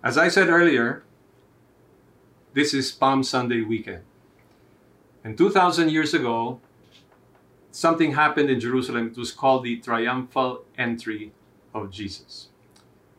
As 0.06 0.20
I 0.20 0.28
said 0.28 0.50
earlier, 0.50 1.02
this 2.54 2.76
is 2.76 2.92
Palm 2.92 3.24
Sunday 3.24 3.62
weekend. 3.62 4.04
And 5.24 5.36
2,000 5.36 5.90
years 5.90 6.14
ago, 6.14 6.60
something 7.72 8.14
happened 8.14 8.52
in 8.52 8.60
Jerusalem. 8.60 9.08
It 9.08 9.18
was 9.18 9.32
called 9.32 9.64
the 9.64 9.78
triumphal 9.78 10.64
entry 10.78 11.32
of 11.74 11.90
Jesus. 11.90 12.50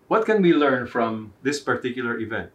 What 0.06 0.26
can 0.26 0.40
we 0.40 0.52
learn 0.52 0.86
from 0.86 1.32
this 1.42 1.58
particular 1.58 2.20
event? 2.20 2.52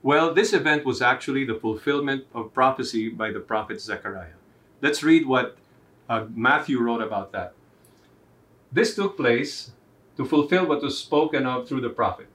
Well, 0.00 0.32
this 0.32 0.52
event 0.52 0.84
was 0.84 1.02
actually 1.02 1.44
the 1.44 1.56
fulfillment 1.56 2.26
of 2.32 2.54
prophecy 2.54 3.08
by 3.08 3.32
the 3.32 3.40
prophet 3.40 3.80
Zechariah. 3.80 4.38
Let's 4.80 5.02
read 5.02 5.26
what 5.26 5.56
uh, 6.08 6.26
Matthew 6.32 6.78
wrote 6.78 7.02
about 7.02 7.32
that. 7.32 7.54
This 8.70 8.94
took 8.94 9.16
place 9.16 9.72
to 10.16 10.24
fulfill 10.24 10.66
what 10.66 10.82
was 10.82 10.96
spoken 10.96 11.46
of 11.46 11.66
through 11.66 11.80
the 11.80 11.90
prophet. 11.90 12.28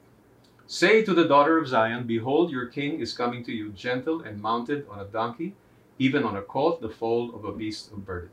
Say 0.70 1.02
to 1.04 1.14
the 1.14 1.24
daughter 1.24 1.58
of 1.58 1.70
Zion, 1.70 2.06
Behold, 2.06 2.52
your 2.52 2.66
king 2.66 3.00
is 3.00 3.14
coming 3.14 3.42
to 3.46 3.54
you, 3.54 3.70
gentle 3.70 4.22
and 4.22 4.42
mounted 4.42 4.86
on 4.90 5.00
a 5.00 5.06
donkey, 5.06 5.56
even 5.98 6.26
on 6.26 6.36
a 6.36 6.42
colt, 6.42 6.82
the 6.82 6.90
foal 6.90 7.34
of 7.34 7.46
a 7.46 7.54
beast 7.54 7.90
of 7.94 8.06
burden. 8.06 8.32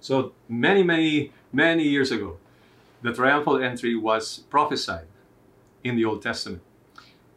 So 0.00 0.32
many, 0.48 0.82
many, 0.82 1.32
many 1.52 1.84
years 1.84 2.10
ago, 2.10 2.38
the 3.02 3.12
triumphal 3.12 3.62
entry 3.62 3.94
was 3.94 4.38
prophesied 4.48 5.06
in 5.84 5.96
the 5.96 6.04
Old 6.06 6.22
Testament. 6.22 6.62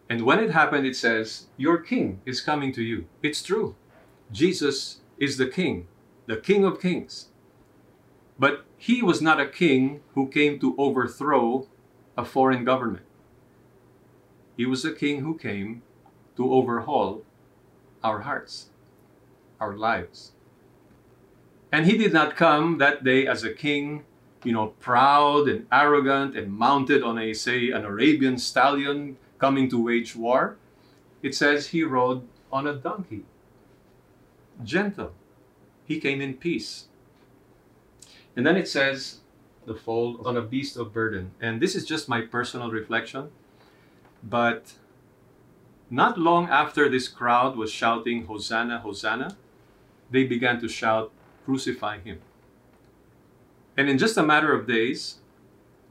And 0.10 0.22
when 0.22 0.40
it 0.40 0.52
happened, 0.52 0.88
it 0.88 0.96
says, 0.96 1.48
Your 1.58 1.78
king 1.78 2.22
is 2.26 2.40
coming 2.40 2.72
to 2.74 2.82
you. 2.82 3.08
It's 3.22 3.44
true. 3.44 3.76
Jesus 4.32 5.02
is 5.18 5.36
the 5.36 5.48
king, 5.48 5.88
the 6.28 6.38
king 6.38 6.64
of 6.64 6.80
kings. 6.80 7.28
But 8.40 8.64
he 8.78 9.02
was 9.02 9.22
not 9.22 9.42
a 9.42 9.48
king 9.50 10.00
who 10.16 10.30
came 10.30 10.60
to 10.60 10.76
overthrow 10.78 11.68
a 12.18 12.24
foreign 12.24 12.64
government. 12.64 13.06
He 14.62 14.68
was 14.68 14.86
a 14.86 14.94
king 14.94 15.22
who 15.22 15.40
came 15.40 15.82
to 16.38 16.54
overhaul 16.54 17.24
our 18.04 18.20
hearts, 18.20 18.70
our 19.60 19.76
lives. 19.76 20.34
And 21.72 21.88
he 21.88 21.98
did 21.98 22.14
not 22.14 22.36
come 22.36 22.78
that 22.78 23.04
day 23.04 23.26
as 23.26 23.44
a 23.44 23.52
king, 23.52 24.04
you 24.44 24.52
know, 24.52 24.68
proud 24.80 25.50
and 25.50 25.66
arrogant 25.72 26.38
and 26.38 26.54
mounted 26.54 27.02
on 27.02 27.18
a, 27.18 27.34
say, 27.34 27.72
an 27.72 27.86
Arabian 27.86 28.38
stallion 28.38 29.18
coming 29.40 29.68
to 29.72 29.84
wage 29.84 30.16
war, 30.16 30.58
it 31.24 31.34
says 31.34 31.70
he 31.70 31.82
rode 31.82 32.22
on 32.52 32.68
a 32.68 32.76
donkey. 32.76 33.26
Gentle. 34.64 35.14
He 35.86 36.00
came 36.00 36.22
in 36.22 36.36
peace. 36.36 36.86
And 38.36 38.46
then 38.46 38.58
it 38.58 38.68
says, 38.68 39.22
the 39.66 39.74
foal 39.74 40.22
on 40.24 40.38
a 40.38 40.42
beast 40.44 40.78
of 40.78 40.94
burden. 40.94 41.32
And 41.42 41.60
this 41.60 41.74
is 41.74 41.84
just 41.84 42.08
my 42.08 42.22
personal 42.22 42.70
reflection. 42.70 43.32
But 44.24 44.74
not 45.90 46.18
long 46.18 46.50
after 46.50 46.90
this 46.90 47.08
crowd 47.08 47.56
was 47.56 47.72
shouting, 47.72 48.26
Hosanna, 48.26 48.80
Hosanna, 48.80 49.38
they 50.10 50.24
began 50.24 50.60
to 50.62 50.68
shout, 50.68 51.12
Crucify 51.46 52.00
him. 52.00 52.20
And 53.76 53.90
in 53.90 53.98
just 53.98 54.18
a 54.18 54.24
matter 54.24 54.54
of 54.54 54.68
days, 54.68 55.18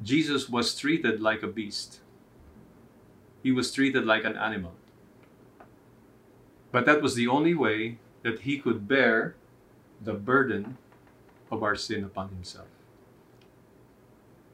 Jesus 0.02 0.48
was 0.48 0.78
treated 0.78 1.20
like 1.20 1.42
a 1.42 1.48
beast 1.48 2.00
he 3.42 3.52
was 3.52 3.72
treated 3.72 4.05
like 4.05 4.24
an 4.24 4.36
animal. 4.36 4.72
But 6.72 6.86
that 6.86 7.02
was 7.02 7.14
the 7.14 7.26
only 7.26 7.55
way 7.55 7.98
that 8.22 8.40
he 8.40 8.59
could 8.59 8.86
bear 8.86 9.34
the 10.00 10.14
burden 10.14 10.76
of 11.50 11.62
our 11.62 11.74
sin 11.74 12.05
upon 12.05 12.28
himself. 12.28 12.68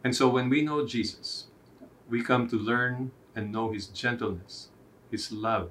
And 0.03 0.15
so 0.15 0.29
when 0.29 0.49
we 0.49 0.63
know 0.63 0.87
Jesus, 0.87 1.47
we 2.09 2.23
come 2.23 2.49
to 2.49 2.57
learn 2.57 3.11
and 3.37 3.53
know 3.53 3.71
his 3.71 3.87
gentleness, 3.87 4.71
his 5.11 5.31
love, 5.31 5.71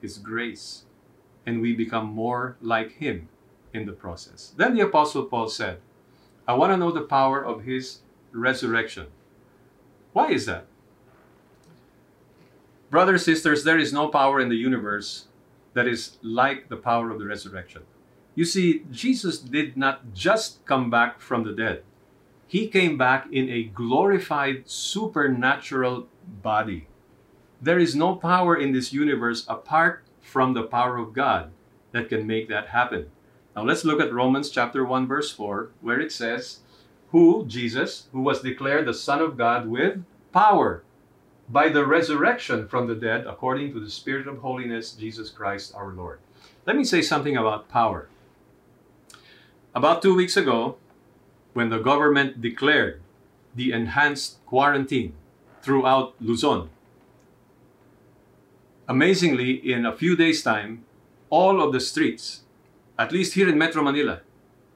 his 0.00 0.16
grace, 0.16 0.84
and 1.44 1.60
we 1.60 1.74
become 1.74 2.06
more 2.06 2.56
like 2.62 2.92
him 2.92 3.28
in 3.74 3.84
the 3.84 3.92
process. 3.92 4.54
Then 4.56 4.74
the 4.74 4.82
Apostle 4.82 5.24
Paul 5.24 5.48
said, 5.48 5.80
I 6.46 6.54
want 6.54 6.72
to 6.72 6.76
know 6.76 6.92
the 6.92 7.02
power 7.02 7.44
of 7.44 7.64
his 7.64 7.98
resurrection. 8.32 9.08
Why 10.12 10.30
is 10.30 10.46
that? 10.46 10.66
Brothers, 12.90 13.24
sisters, 13.24 13.64
there 13.64 13.78
is 13.78 13.92
no 13.92 14.08
power 14.08 14.38
in 14.40 14.48
the 14.48 14.56
universe 14.56 15.26
that 15.74 15.88
is 15.88 16.18
like 16.22 16.68
the 16.68 16.76
power 16.76 17.10
of 17.10 17.18
the 17.18 17.24
resurrection. 17.24 17.82
You 18.34 18.44
see, 18.44 18.84
Jesus 18.90 19.38
did 19.38 19.76
not 19.76 20.12
just 20.12 20.64
come 20.64 20.90
back 20.90 21.20
from 21.20 21.44
the 21.44 21.52
dead, 21.52 21.82
He 22.46 22.68
came 22.68 22.98
back 22.98 23.32
in 23.32 23.48
a 23.48 23.64
glorified 23.64 24.68
supernatural 24.68 26.06
body. 26.42 26.86
There 27.62 27.78
is 27.78 27.94
no 27.94 28.16
power 28.16 28.56
in 28.56 28.72
this 28.72 28.92
universe 28.92 29.46
apart 29.48 30.02
from 30.20 30.52
the 30.52 30.64
power 30.64 30.98
of 30.98 31.12
God 31.12 31.52
that 31.92 32.08
can 32.08 32.26
make 32.26 32.48
that 32.48 32.74
happen. 32.74 33.06
Now 33.54 33.62
let's 33.62 33.84
look 33.84 34.00
at 34.00 34.12
Romans 34.12 34.50
chapter 34.50 34.84
1 34.84 35.06
verse 35.06 35.30
4 35.30 35.70
where 35.80 36.00
it 36.00 36.10
says, 36.10 36.58
"Who 37.12 37.46
Jesus, 37.46 38.08
who 38.10 38.20
was 38.20 38.42
declared 38.42 38.86
the 38.86 38.94
son 38.94 39.20
of 39.20 39.36
God 39.36 39.68
with 39.68 40.02
power 40.32 40.82
by 41.48 41.68
the 41.68 41.86
resurrection 41.86 42.66
from 42.66 42.88
the 42.88 42.96
dead 42.96 43.28
according 43.28 43.72
to 43.74 43.78
the 43.78 43.90
spirit 43.90 44.26
of 44.26 44.38
holiness 44.38 44.90
Jesus 44.90 45.30
Christ 45.30 45.72
our 45.76 45.92
Lord." 45.92 46.18
Let 46.66 46.76
me 46.76 46.82
say 46.82 47.00
something 47.00 47.36
about 47.36 47.68
power. 47.68 48.08
About 49.72 50.02
2 50.02 50.16
weeks 50.16 50.36
ago, 50.36 50.78
when 51.52 51.70
the 51.70 51.78
government 51.78 52.40
declared 52.42 53.00
the 53.54 53.70
enhanced 53.70 54.44
quarantine 54.46 55.14
throughout 55.62 56.14
Luzon, 56.20 56.70
amazingly 58.92 59.52
in 59.74 59.86
a 59.86 59.96
few 59.96 60.14
days 60.16 60.42
time, 60.42 60.84
all 61.30 61.56
of 61.62 61.72
the 61.72 61.80
streets 61.80 62.42
at 62.98 63.12
least 63.12 63.34
here 63.34 63.48
in 63.48 63.58
Metro 63.58 63.82
Manila, 63.82 64.20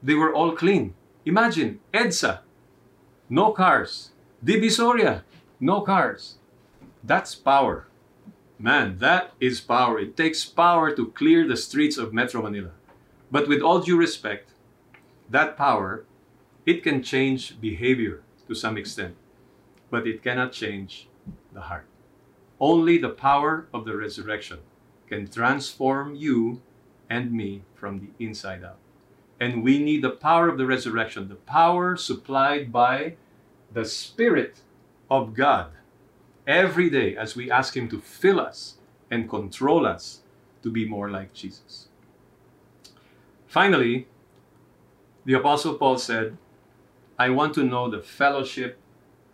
they 0.01 0.15
were 0.15 0.33
all 0.33 0.51
clean. 0.51 0.93
Imagine, 1.25 1.79
EDSA, 1.93 2.39
no 3.29 3.51
cars. 3.51 4.11
Divisoria, 4.43 5.23
no 5.59 5.81
cars. 5.81 6.37
That's 7.03 7.35
power. 7.35 7.87
Man, 8.59 8.97
that 8.97 9.33
is 9.39 9.61
power. 9.61 9.99
It 9.99 10.17
takes 10.17 10.45
power 10.45 10.95
to 10.95 11.11
clear 11.11 11.47
the 11.47 11.57
streets 11.57 11.97
of 11.97 12.13
Metro 12.13 12.41
Manila. 12.41 12.71
But 13.31 13.47
with 13.47 13.61
all 13.61 13.79
due 13.79 13.97
respect, 13.97 14.51
that 15.29 15.57
power, 15.57 16.05
it 16.65 16.83
can 16.83 17.03
change 17.03 17.61
behavior 17.61 18.23
to 18.47 18.55
some 18.55 18.77
extent, 18.77 19.15
but 19.91 20.07
it 20.07 20.23
cannot 20.23 20.51
change 20.53 21.07
the 21.53 21.61
heart. 21.61 21.87
Only 22.59 22.97
the 22.97 23.09
power 23.09 23.67
of 23.73 23.85
the 23.85 23.95
resurrection 23.95 24.59
can 25.07 25.27
transform 25.27 26.15
you 26.15 26.61
and 27.09 27.31
me 27.31 27.63
from 27.75 27.99
the 27.99 28.23
inside 28.23 28.63
out. 28.63 28.79
And 29.39 29.63
we 29.63 29.79
need 29.79 30.01
the 30.01 30.09
power 30.09 30.49
of 30.49 30.57
the 30.57 30.65
resurrection, 30.65 31.29
the 31.29 31.35
power 31.35 31.95
supplied 31.95 32.71
by 32.71 33.15
the 33.71 33.85
Spirit 33.85 34.61
of 35.09 35.33
God 35.33 35.71
every 36.47 36.89
day 36.89 37.15
as 37.15 37.35
we 37.35 37.51
ask 37.51 37.77
Him 37.77 37.87
to 37.89 37.99
fill 38.01 38.39
us 38.39 38.77
and 39.11 39.29
control 39.29 39.85
us 39.85 40.21
to 40.63 40.71
be 40.71 40.87
more 40.87 41.09
like 41.09 41.33
Jesus. 41.33 41.87
Finally, 43.45 44.07
the 45.25 45.33
Apostle 45.33 45.75
Paul 45.75 45.97
said, 45.97 46.37
I 47.19 47.29
want 47.29 47.53
to 47.55 47.63
know 47.63 47.89
the 47.89 48.01
fellowship 48.01 48.77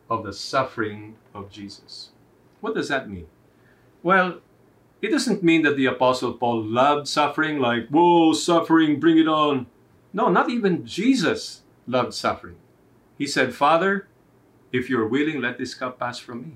of 0.09 0.23
the 0.23 0.33
suffering 0.33 1.15
of 1.33 1.51
Jesus. 1.51 2.12
What 2.63 2.75
does 2.75 2.87
that 2.87 3.09
mean? 3.09 3.27
Well, 4.03 4.39
it 5.01 5.09
doesn't 5.09 5.43
mean 5.43 5.63
that 5.63 5.75
the 5.75 5.87
Apostle 5.87 6.31
Paul 6.31 6.63
loved 6.63 7.09
suffering, 7.09 7.59
like, 7.59 7.89
whoa, 7.89 8.31
suffering, 8.31 9.01
bring 9.01 9.17
it 9.17 9.27
on. 9.27 9.67
No, 10.13 10.29
not 10.29 10.49
even 10.49 10.85
Jesus 10.85 11.63
loved 11.87 12.13
suffering. 12.13 12.55
He 13.17 13.27
said, 13.27 13.53
Father, 13.53 14.07
if 14.71 14.89
you're 14.89 15.05
willing, 15.05 15.41
let 15.41 15.57
this 15.57 15.73
cup 15.73 15.99
pass 15.99 16.19
from 16.19 16.41
me. 16.41 16.51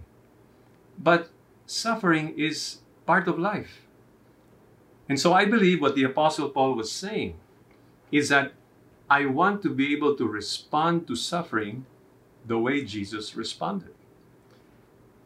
But 0.97 1.30
suffering 1.66 2.34
is 2.39 2.78
part 3.05 3.28
of 3.28 3.38
life. 3.38 3.82
And 5.10 5.20
so 5.20 5.34
I 5.34 5.43
believe 5.43 5.82
what 5.82 5.95
the 5.95 6.05
Apostle 6.05 6.47
Paul 6.51 6.76
was 6.76 6.89
saying 6.89 7.36
is 8.14 8.30
that 8.30 8.53
I 9.10 9.26
want 9.26 9.62
to 9.64 9.70
be 9.70 9.93
able 9.93 10.16
to 10.16 10.26
respond 10.26 11.05
to 11.08 11.18
suffering 11.18 11.86
the 12.45 12.58
way 12.58 12.86
Jesus 12.86 13.36
responded. 13.36 13.97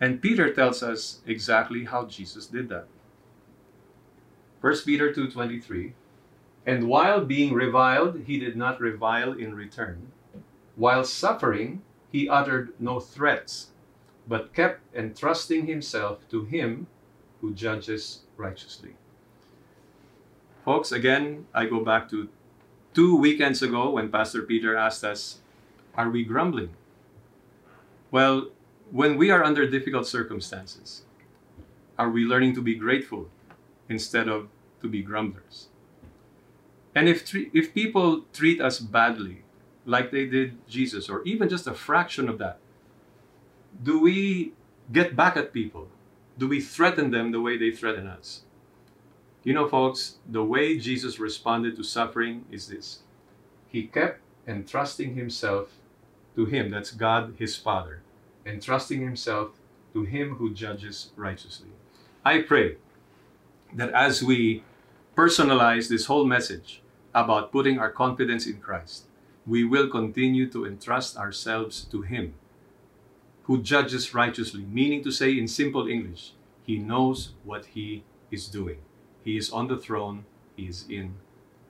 And 0.02 0.20
Peter 0.20 0.52
tells 0.52 0.82
us 0.82 1.22
exactly 1.28 1.86
how 1.86 2.08
Jesus 2.08 2.48
did 2.48 2.70
that. 2.70 2.88
1 4.62 4.76
Peter 4.84 5.14
2.23 5.14 5.94
And 6.66 6.88
while 6.88 7.24
being 7.24 7.54
reviled, 7.54 8.22
he 8.26 8.40
did 8.40 8.58
not 8.58 8.82
revile 8.82 9.32
in 9.32 9.54
return. 9.54 10.12
While 10.76 11.04
suffering, 11.04 11.84
he 12.12 12.28
uttered 12.28 12.74
no 12.80 13.00
threats, 13.00 13.68
but 14.28 14.56
kept 14.56 14.82
entrusting 14.96 15.68
himself 15.68 16.28
to 16.30 16.46
him 16.46 16.88
who 17.40 17.54
judges 17.54 18.22
righteously. 18.38 18.96
Folks, 20.66 20.92
again, 20.92 21.46
I 21.54 21.66
go 21.66 21.84
back 21.84 22.10
to 22.10 22.30
two 22.94 23.16
weekends 23.16 23.62
ago 23.62 23.92
when 23.92 24.10
Pastor 24.10 24.42
Peter 24.42 24.76
asked 24.76 25.04
us, 25.04 25.42
Are 25.96 26.10
we 26.10 26.24
grumbling? 26.24 26.70
Well, 28.12 28.50
when 28.92 29.18
we 29.18 29.32
are 29.32 29.44
under 29.44 29.68
difficult 29.68 30.08
circumstances, 30.08 31.04
are 31.98 32.10
we 32.10 32.24
learning 32.24 32.56
to 32.56 32.62
be 32.62 32.76
grateful 32.76 33.30
instead 33.90 34.28
of 34.28 34.48
to 34.82 34.88
be 34.88 35.02
grumblers. 35.02 35.68
And 36.96 37.08
if, 37.08 37.34
if 37.34 37.74
people 37.74 38.26
treat 38.34 38.60
us 38.60 38.80
badly, 38.80 39.44
like 39.86 40.12
they 40.12 40.26
did 40.26 40.68
Jesus, 40.68 41.10
or 41.10 41.22
even 41.24 41.50
just 41.50 41.68
a 41.68 41.74
fraction 41.74 42.28
of 42.28 42.38
that, 42.40 42.60
do 43.82 44.00
we 44.00 44.54
get 44.92 45.16
back 45.16 45.38
at 45.38 45.54
people? 45.54 45.88
Do 46.38 46.48
we 46.48 46.60
threaten 46.60 47.12
them 47.12 47.32
the 47.32 47.42
way 47.42 47.58
they 47.58 47.72
threaten 47.72 48.08
us? 48.08 48.42
You 49.44 49.54
know, 49.54 49.68
folks, 49.68 50.18
the 50.28 50.44
way 50.44 50.78
Jesus 50.78 51.20
responded 51.20 51.76
to 51.78 51.84
suffering 51.84 52.46
is 52.52 52.68
this 52.68 53.00
He 53.68 53.88
kept 53.88 54.20
entrusting 54.48 55.16
Himself 55.16 55.70
to 56.36 56.46
Him, 56.46 56.70
that's 56.70 56.92
God, 56.92 57.36
His 57.40 57.56
Father, 57.56 58.02
entrusting 58.46 59.02
Himself 59.02 59.52
to 59.94 60.04
Him 60.04 60.36
who 60.36 60.54
judges 60.54 61.12
righteously. 61.16 61.70
I 62.24 62.42
pray 62.42 62.78
that 63.74 63.92
as 63.92 64.24
we 64.24 64.64
personalize 65.16 65.90
this 65.90 66.06
whole 66.06 66.26
message 66.26 66.82
about 67.14 67.52
putting 67.52 67.80
our 67.80 67.92
confidence 67.92 68.48
in 68.48 68.60
Christ, 68.60 69.06
we 69.46 69.64
will 69.64 69.90
continue 69.90 70.50
to 70.52 70.66
entrust 70.66 71.18
ourselves 71.18 71.84
to 71.86 72.02
Him 72.02 72.36
who 73.44 73.62
judges 73.62 74.14
righteously, 74.14 74.64
meaning 74.64 75.04
to 75.04 75.12
say 75.12 75.38
in 75.38 75.48
simple 75.48 75.88
English, 75.88 76.34
He 76.64 76.78
knows 76.78 77.34
what 77.44 77.66
He 77.66 78.04
is 78.30 78.48
doing. 78.48 78.78
He 79.24 79.36
is 79.36 79.52
on 79.52 79.68
the 79.68 79.78
throne, 79.78 80.26
He 80.56 80.68
is 80.68 80.86
in 80.90 81.16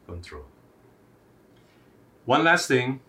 control. 0.05 0.45
One 2.26 2.43
last 2.43 2.67
thing 2.67 2.99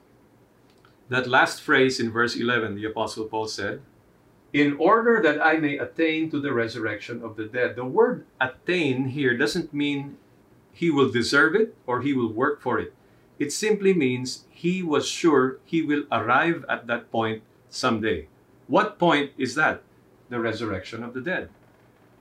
that 1.14 1.26
last 1.26 1.60
phrase 1.60 2.00
in 2.00 2.10
verse 2.10 2.36
11, 2.36 2.74
the 2.74 2.84
Apostle 2.84 3.24
Paul 3.24 3.48
said, 3.48 3.80
in 4.52 4.76
order 4.76 5.20
that 5.22 5.44
I 5.44 5.56
may 5.56 5.78
attain 5.78 6.30
to 6.30 6.40
the 6.40 6.52
resurrection 6.52 7.22
of 7.22 7.36
the 7.36 7.46
dead. 7.46 7.74
The 7.74 7.84
word 7.84 8.26
attain 8.40 9.08
here 9.08 9.36
doesn't 9.36 9.72
mean 9.72 10.18
he 10.72 10.90
will 10.90 11.10
deserve 11.10 11.54
it 11.54 11.74
or 11.86 12.02
he 12.02 12.12
will 12.12 12.32
work 12.32 12.60
for 12.60 12.78
it. 12.78 12.92
It 13.38 13.52
simply 13.52 13.94
means 13.94 14.44
he 14.50 14.82
was 14.82 15.08
sure 15.08 15.58
he 15.64 15.82
will 15.82 16.04
arrive 16.12 16.64
at 16.68 16.86
that 16.86 17.10
point 17.10 17.42
someday. 17.70 18.28
What 18.66 18.98
point 18.98 19.32
is 19.38 19.54
that? 19.54 19.82
The 20.28 20.38
resurrection 20.38 21.02
of 21.02 21.14
the 21.14 21.20
dead. 21.20 21.48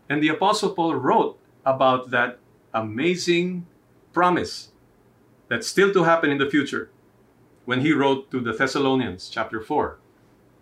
And 0.09 0.23
the 0.23 0.29
Apostle 0.29 0.71
Paul 0.71 0.95
wrote 0.95 1.37
about 1.65 2.11
that 2.11 2.39
amazing 2.73 3.67
promise 4.13 4.69
that's 5.47 5.67
still 5.67 5.93
to 5.93 6.03
happen 6.03 6.31
in 6.31 6.37
the 6.37 6.49
future 6.49 6.89
when 7.66 7.82
he 7.82 7.93
wrote 7.93 8.32
to 8.32 8.39
the 8.39 8.53
Thessalonians, 8.53 9.30
chapter 9.30 9.62
4. 9.62 9.97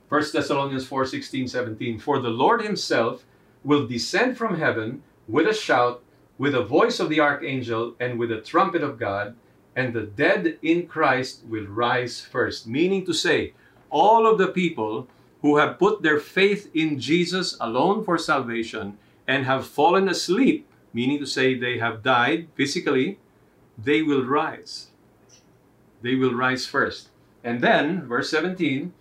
1 0.09 0.23
Thessalonians 0.33 0.85
4 0.85 1.05
16, 1.05 1.47
17. 1.47 1.99
For 1.99 2.19
the 2.19 2.29
Lord 2.29 2.61
himself 2.61 3.23
will 3.63 3.87
descend 3.87 4.37
from 4.37 4.57
heaven 4.57 5.03
with 5.27 5.47
a 5.47 5.53
shout, 5.53 6.01
with 6.37 6.53
the 6.53 6.63
voice 6.63 6.99
of 6.99 7.09
the 7.09 7.19
archangel, 7.19 7.95
and 7.99 8.17
with 8.17 8.29
the 8.29 8.41
trumpet 8.41 8.81
of 8.81 8.97
God, 8.97 9.35
and 9.75 9.93
the 9.93 10.03
dead 10.03 10.57
in 10.61 10.87
Christ 10.87 11.43
will 11.47 11.67
rise 11.67 12.21
first. 12.21 12.67
Meaning 12.67 13.05
to 13.05 13.13
say, 13.13 13.53
all 13.89 14.25
of 14.25 14.37
the 14.37 14.47
people 14.47 15.07
who 15.41 15.57
have 15.57 15.79
put 15.79 16.01
their 16.01 16.19
faith 16.19 16.69
in 16.73 16.99
Jesus 16.99 17.57
alone 17.61 18.03
for 18.03 18.17
salvation 18.17 18.97
and 19.27 19.45
have 19.45 19.65
fallen 19.65 20.09
asleep, 20.09 20.67
meaning 20.93 21.19
to 21.19 21.25
say 21.25 21.53
they 21.53 21.77
have 21.77 22.03
died 22.03 22.47
physically, 22.55 23.19
they 23.77 24.01
will 24.01 24.25
rise. 24.25 24.88
They 26.01 26.15
will 26.15 26.33
rise 26.33 26.65
first. 26.65 27.09
And 27.43 27.61
then, 27.61 28.07
verse 28.07 28.29
17, 28.29 28.93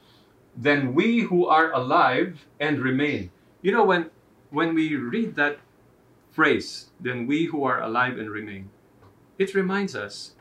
then 0.57 0.94
we 0.94 1.20
who 1.20 1.46
are 1.46 1.72
alive 1.72 2.46
and 2.59 2.80
remain. 2.80 3.30
You 3.62 3.72
know, 3.72 3.84
when, 3.84 4.11
when 4.51 4.74
we 4.74 4.96
read 4.96 5.36
that 5.36 5.59
phrase, 6.30 6.90
then 7.01 7.26
we 7.26 7.46
who 7.46 7.64
are 7.64 7.80
alive 7.80 8.18
and 8.18 8.30
remain, 8.30 8.70
it 9.38 9.55
reminds 9.55 9.94
us 9.94 10.32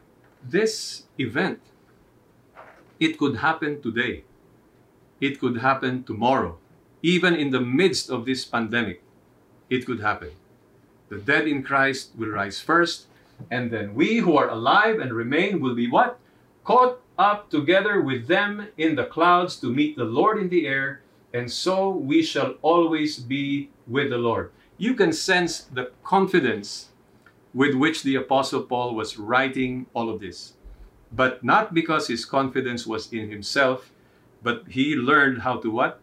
this 0.43 1.03
event, 1.19 1.59
it 2.99 3.17
could 3.17 3.37
happen 3.37 3.81
today. 3.81 4.23
It 5.19 5.39
could 5.39 5.57
happen 5.57 6.03
tomorrow. 6.03 6.57
Even 7.01 7.35
in 7.35 7.51
the 7.51 7.61
midst 7.61 8.09
of 8.09 8.25
this 8.25 8.45
pandemic, 8.45 9.01
it 9.69 9.85
could 9.85 9.99
happen. 9.99 10.31
The 11.09 11.17
dead 11.17 11.47
in 11.47 11.63
Christ 11.63 12.11
will 12.17 12.29
rise 12.29 12.59
first, 12.59 13.07
and 13.49 13.71
then 13.71 13.93
we 13.93 14.17
who 14.17 14.35
are 14.37 14.49
alive 14.49 14.99
and 14.99 15.13
remain 15.13 15.61
will 15.61 15.75
be 15.75 15.89
what? 15.89 16.19
Caught 16.67 16.99
up 17.17 17.49
together 17.49 18.01
with 18.01 18.27
them 18.27 18.67
in 18.77 18.95
the 18.95 19.05
clouds 19.05 19.55
to 19.61 19.71
meet 19.71 19.95
the 19.95 20.03
Lord 20.03 20.37
in 20.37 20.49
the 20.49 20.67
air, 20.67 20.99
and 21.33 21.49
so 21.49 21.87
we 21.87 22.21
shall 22.21 22.55
always 22.61 23.17
be 23.17 23.69
with 23.87 24.09
the 24.09 24.17
Lord. 24.17 24.51
You 24.77 24.93
can 24.93 25.13
sense 25.13 25.61
the 25.61 25.91
confidence 26.03 26.89
with 27.53 27.73
which 27.73 28.03
the 28.03 28.15
Apostle 28.15 28.63
Paul 28.63 28.95
was 28.95 29.17
writing 29.17 29.85
all 29.93 30.09
of 30.09 30.19
this. 30.19 30.55
But 31.09 31.41
not 31.41 31.73
because 31.73 32.09
his 32.09 32.25
confidence 32.25 32.85
was 32.85 33.13
in 33.13 33.31
himself, 33.31 33.93
but 34.43 34.67
he 34.67 34.93
learned 34.93 35.43
how 35.43 35.61
to 35.61 35.71
what? 35.71 36.01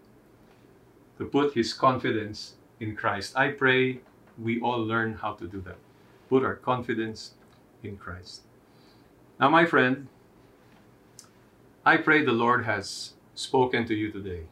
To 1.19 1.27
put 1.27 1.53
his 1.53 1.75
confidence 1.75 2.55
in 2.81 2.97
Christ. 2.97 3.37
I 3.37 3.49
pray 3.49 4.01
we 4.39 4.63
all 4.63 4.83
learn 4.83 5.13
how 5.13 5.35
to 5.35 5.47
do 5.47 5.61
that. 5.61 5.77
Put 6.31 6.43
our 6.43 6.57
confidence 6.57 7.35
in 7.83 7.99
Christ. 7.99 8.45
Now, 9.39 9.51
my 9.51 9.67
friend, 9.67 10.09
I 11.87 11.99
pray 11.99 12.25
the 12.25 12.33
Lord 12.33 12.65
has 12.65 13.13
spoken 13.35 13.85
to 13.87 13.95
you 13.95 14.11
today. 14.11 14.45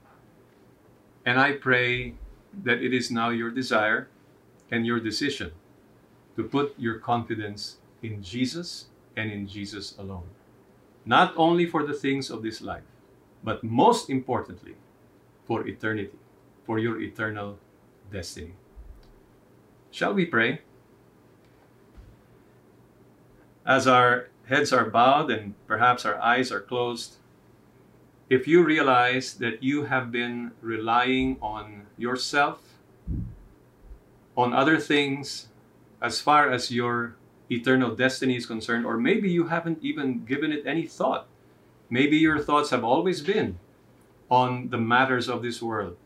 And 1.24 1.40
I 1.40 1.52
pray 1.52 2.14
that 2.62 2.82
it 2.82 2.92
is 2.92 3.10
now 3.10 3.30
your 3.30 3.50
desire 3.50 4.08
and 4.70 4.84
your 4.84 5.00
decision 5.00 5.52
to 6.36 6.44
put 6.44 6.74
your 6.78 6.98
confidence 6.98 7.78
in 8.02 8.22
Jesus 8.22 8.88
and 9.16 9.32
in 9.32 9.48
Jesus 9.48 9.96
alone. 9.96 10.28
Not 11.06 11.32
only 11.36 11.64
for 11.64 11.86
the 11.86 11.94
things 11.94 12.28
of 12.28 12.42
this 12.42 12.60
life, 12.60 12.84
but 13.42 13.64
most 13.64 14.10
importantly, 14.10 14.76
for 15.46 15.66
eternity, 15.66 16.18
for 16.66 16.78
your 16.78 17.00
eternal 17.00 17.58
destiny. 18.12 18.52
Shall 19.90 20.12
we 20.12 20.26
pray? 20.26 20.60
As 23.64 23.86
our 23.86 24.28
heads 24.48 24.70
are 24.70 24.90
bowed 24.90 25.30
and 25.30 25.54
perhaps 25.66 26.04
our 26.04 26.20
eyes 26.20 26.52
are 26.52 26.60
closed, 26.60 27.16
if 28.32 28.48
you 28.48 28.64
realize 28.64 29.34
that 29.34 29.62
you 29.62 29.84
have 29.84 30.10
been 30.10 30.52
relying 30.62 31.36
on 31.42 31.86
yourself, 31.98 32.60
on 34.34 34.54
other 34.54 34.78
things, 34.78 35.48
as 36.00 36.18
far 36.18 36.50
as 36.50 36.70
your 36.70 37.16
eternal 37.50 37.94
destiny 37.94 38.36
is 38.36 38.46
concerned, 38.46 38.86
or 38.86 38.96
maybe 38.96 39.28
you 39.28 39.48
haven't 39.48 39.78
even 39.82 40.24
given 40.24 40.50
it 40.50 40.66
any 40.66 40.86
thought. 40.86 41.26
Maybe 41.90 42.16
your 42.16 42.38
thoughts 42.38 42.70
have 42.70 42.82
always 42.82 43.20
been 43.20 43.58
on 44.30 44.70
the 44.70 44.78
matters 44.78 45.28
of 45.28 45.42
this 45.42 45.60
world. 45.60 45.98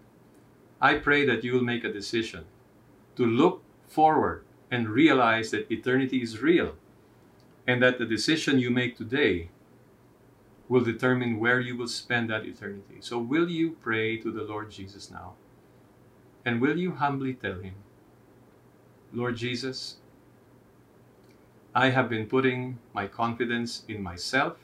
I 0.81 0.95
pray 0.95 1.25
that 1.27 1.45
you 1.45 1.53
will 1.53 1.63
make 1.63 1.85
a 1.85 1.93
decision 1.93 2.45
to 3.15 3.25
look 3.25 3.63
forward 3.87 4.45
and 4.69 4.89
realize 4.89 5.53
that 5.53 5.71
eternity 5.71 6.23
is 6.23 6.43
real 6.43 6.75
and 7.69 7.81
that 7.85 8.01
the 8.01 8.05
decision 8.05 8.59
you 8.59 8.71
make 8.71 8.97
today 8.97 9.51
will 10.69 10.83
determine 10.83 11.39
where 11.39 11.61
you 11.61 11.77
will 11.77 11.89
spend 11.89 12.31
that 12.31 12.45
eternity. 12.45 12.99
So, 13.01 13.19
will 13.19 13.49
you 13.49 13.77
pray 13.81 14.17
to 14.19 14.31
the 14.31 14.43
Lord 14.43 14.71
Jesus 14.71 15.11
now? 15.11 15.35
And 16.45 16.61
will 16.61 16.77
you 16.77 16.93
humbly 16.93 17.35
tell 17.35 17.61
Him, 17.61 17.75
Lord 19.13 19.37
Jesus, 19.37 19.97
I 21.75 21.91
have 21.91 22.09
been 22.09 22.27
putting 22.27 22.79
my 22.95 23.07
confidence 23.07 23.85
in 23.87 24.03
myself, 24.03 24.57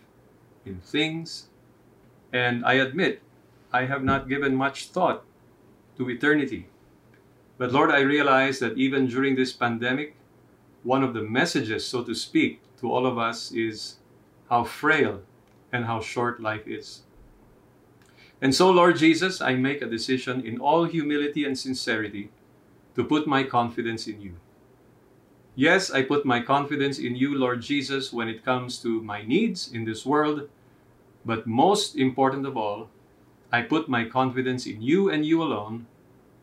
in 0.65 0.81
things, 0.81 1.49
and 2.33 2.65
I 2.65 2.75
admit 2.75 3.23
I 3.73 3.85
have 3.85 4.03
not 4.03 4.29
given 4.29 4.55
much 4.55 4.89
thought 4.89 5.25
to 5.99 6.09
eternity. 6.11 6.67
But 7.59 7.73
Lord, 7.73 7.91
I 7.91 8.01
realize 8.01 8.59
that 8.59 8.77
even 8.79 9.07
during 9.07 9.37
this 9.37 9.53
pandemic, 9.53 10.17
one 10.83 11.03
of 11.03 11.15
the 11.15 11.23
messages, 11.23 11.87
so 11.87 12.03
to 12.03 12.15
speak, 12.15 12.61
to 12.81 12.91
all 12.91 13.07
of 13.07 13.19
us 13.19 13.53
is 13.53 13.99
how 14.49 14.65
frail 14.65 15.23
and 15.73 15.87
how 15.87 16.01
short 16.01 16.41
life 16.41 16.67
is. 16.67 17.03
And 18.41 18.55
so, 18.55 18.71
Lord 18.71 18.97
Jesus, 18.97 19.41
I 19.41 19.55
make 19.55 19.83
a 19.83 19.87
decision 19.87 20.45
in 20.45 20.59
all 20.59 20.85
humility 20.85 21.45
and 21.45 21.59
sincerity 21.59 22.31
to 22.95 23.05
put 23.05 23.27
my 23.27 23.45
confidence 23.45 24.07
in 24.07 24.21
you. 24.21 24.35
Yes, 25.55 25.91
I 25.91 26.03
put 26.03 26.25
my 26.25 26.41
confidence 26.41 26.99
in 26.99 27.15
you, 27.15 27.37
Lord 27.37 27.63
Jesus, 27.63 28.13
when 28.13 28.29
it 28.29 28.45
comes 28.45 28.79
to 28.83 29.03
my 29.03 29.23
needs 29.23 29.71
in 29.73 29.85
this 29.85 30.05
world, 30.05 30.49
but 31.25 31.47
most 31.47 31.95
important 31.95 32.47
of 32.47 32.57
all, 32.57 32.89
I 33.53 33.63
put 33.63 33.89
my 33.89 34.07
confidence 34.07 34.67
in 34.67 34.81
you 34.81 35.11
and 35.11 35.27
you 35.27 35.43
alone 35.43 35.87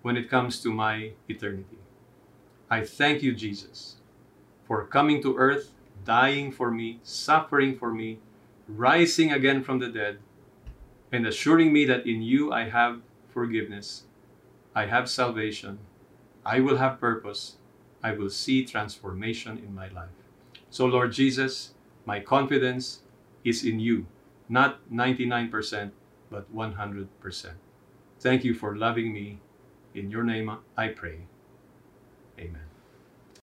when 0.04 0.16
it 0.16 0.30
comes 0.30 0.62
to 0.62 0.72
my 0.72 1.12
eternity. 1.28 1.80
I 2.70 2.86
thank 2.86 3.24
you, 3.24 3.34
Jesus, 3.34 3.98
for 4.66 4.86
coming 4.86 5.22
to 5.24 5.36
earth, 5.36 5.72
dying 6.06 6.52
for 6.52 6.70
me, 6.70 7.00
suffering 7.02 7.76
for 7.76 7.92
me, 7.92 8.20
rising 8.70 9.32
again 9.32 9.64
from 9.64 9.80
the 9.80 9.90
dead, 9.90 10.20
and 11.12 11.26
assuring 11.26 11.74
me 11.74 11.86
that 11.86 12.06
in 12.06 12.22
you 12.22 12.52
I 12.52 12.70
have 12.70 13.02
forgiveness, 13.34 14.04
I 14.76 14.86
have 14.86 15.10
salvation, 15.10 15.80
I 16.46 16.60
will 16.60 16.78
have 16.78 17.00
purpose, 17.00 17.58
I 18.04 18.14
will 18.14 18.30
see 18.30 18.64
transformation 18.64 19.58
in 19.58 19.74
my 19.74 19.90
life. 19.90 20.10
So, 20.70 20.86
Lord 20.86 21.12
Jesus, 21.12 21.74
my 22.06 22.20
confidence 22.20 23.02
is 23.44 23.66
in 23.66 23.80
you, 23.80 24.06
not 24.48 24.80
99%, 24.92 25.92
but 26.30 26.54
100%. 26.56 27.52
Thank 28.20 28.44
you 28.44 28.54
for 28.54 28.76
loving 28.76 29.12
me. 29.14 29.40
In 29.96 30.12
your 30.12 30.24
name 30.24 30.52
I 30.78 30.90
pray. 30.90 31.22